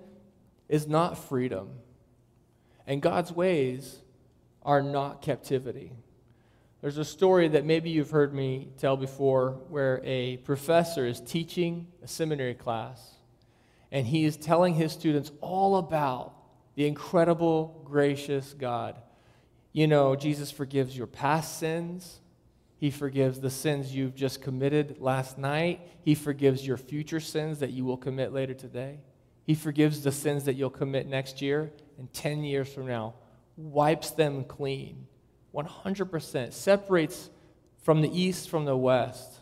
is 0.69 0.87
not 0.87 1.17
freedom. 1.17 1.69
And 2.87 3.01
God's 3.01 3.31
ways 3.31 3.99
are 4.63 4.81
not 4.81 5.21
captivity. 5.21 5.91
There's 6.81 6.97
a 6.97 7.05
story 7.05 7.47
that 7.49 7.63
maybe 7.63 7.91
you've 7.91 8.09
heard 8.09 8.33
me 8.33 8.69
tell 8.79 8.97
before 8.97 9.51
where 9.69 10.01
a 10.03 10.37
professor 10.37 11.05
is 11.05 11.21
teaching 11.21 11.87
a 12.03 12.07
seminary 12.07 12.55
class 12.55 13.17
and 13.91 14.07
he 14.07 14.25
is 14.25 14.35
telling 14.35 14.73
his 14.73 14.91
students 14.91 15.31
all 15.41 15.77
about 15.77 16.33
the 16.75 16.87
incredible, 16.87 17.81
gracious 17.85 18.53
God. 18.53 18.95
You 19.73 19.85
know, 19.87 20.15
Jesus 20.15 20.49
forgives 20.49 20.97
your 20.97 21.07
past 21.07 21.59
sins. 21.59 22.19
He 22.77 22.89
forgives 22.89 23.39
the 23.39 23.51
sins 23.51 23.93
you've 23.93 24.15
just 24.15 24.41
committed 24.41 24.99
last 24.99 25.37
night. 25.37 25.81
He 26.01 26.15
forgives 26.15 26.65
your 26.65 26.77
future 26.77 27.19
sins 27.19 27.59
that 27.59 27.69
you 27.69 27.85
will 27.85 27.97
commit 27.97 28.33
later 28.33 28.55
today. 28.55 29.01
He 29.43 29.53
forgives 29.53 30.01
the 30.01 30.11
sins 30.11 30.45
that 30.45 30.55
you'll 30.55 30.71
commit 30.71 31.07
next 31.07 31.41
year 31.43 31.71
and 31.99 32.11
10 32.11 32.43
years 32.43 32.73
from 32.73 32.87
now, 32.87 33.13
wipes 33.55 34.11
them 34.11 34.45
clean. 34.45 35.05
100% 35.53 36.53
separates 36.53 37.29
from 37.81 38.01
the 38.01 38.19
east 38.19 38.49
from 38.49 38.65
the 38.65 38.77
west 38.77 39.37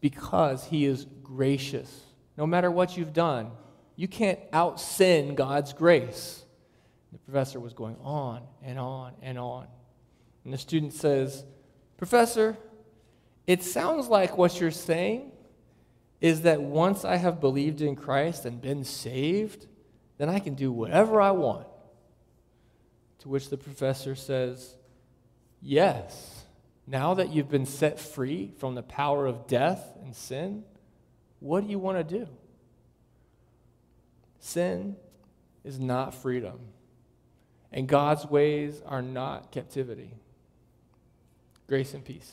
because 0.00 0.64
he 0.64 0.84
is 0.84 1.06
gracious. 1.22 2.02
No 2.36 2.46
matter 2.46 2.70
what 2.70 2.96
you've 2.96 3.12
done, 3.12 3.50
you 3.96 4.08
can't 4.08 4.38
out 4.52 4.80
sin 4.80 5.34
God's 5.34 5.72
grace. 5.72 6.44
The 7.12 7.18
professor 7.18 7.58
was 7.58 7.72
going 7.72 7.96
on 8.02 8.42
and 8.62 8.78
on 8.78 9.14
and 9.22 9.38
on. 9.38 9.66
And 10.44 10.52
the 10.52 10.58
student 10.58 10.92
says, 10.92 11.44
Professor, 11.96 12.56
it 13.46 13.62
sounds 13.62 14.08
like 14.08 14.36
what 14.36 14.60
you're 14.60 14.70
saying 14.70 15.32
is 16.20 16.42
that 16.42 16.60
once 16.60 17.04
I 17.04 17.16
have 17.16 17.40
believed 17.40 17.80
in 17.80 17.96
Christ 17.96 18.44
and 18.44 18.60
been 18.60 18.84
saved, 18.84 19.66
then 20.18 20.28
I 20.28 20.38
can 20.38 20.54
do 20.54 20.70
whatever 20.70 21.20
I 21.20 21.30
want. 21.30 21.66
To 23.20 23.28
which 23.28 23.50
the 23.50 23.56
professor 23.56 24.14
says, 24.14 24.76
Yes. 25.60 26.44
Now 26.86 27.14
that 27.14 27.30
you've 27.32 27.50
been 27.50 27.66
set 27.66 28.00
free 28.00 28.52
from 28.58 28.74
the 28.74 28.82
power 28.82 29.26
of 29.26 29.46
death 29.46 29.96
and 30.02 30.16
sin, 30.16 30.64
what 31.40 31.62
do 31.62 31.70
you 31.70 31.78
want 31.78 31.98
to 31.98 32.18
do? 32.18 32.28
Sin 34.40 34.96
is 35.64 35.78
not 35.78 36.14
freedom, 36.14 36.58
and 37.72 37.86
God's 37.86 38.24
ways 38.24 38.80
are 38.86 39.02
not 39.02 39.52
captivity. 39.52 40.14
Grace 41.66 41.92
and 41.92 42.04
peace. 42.04 42.32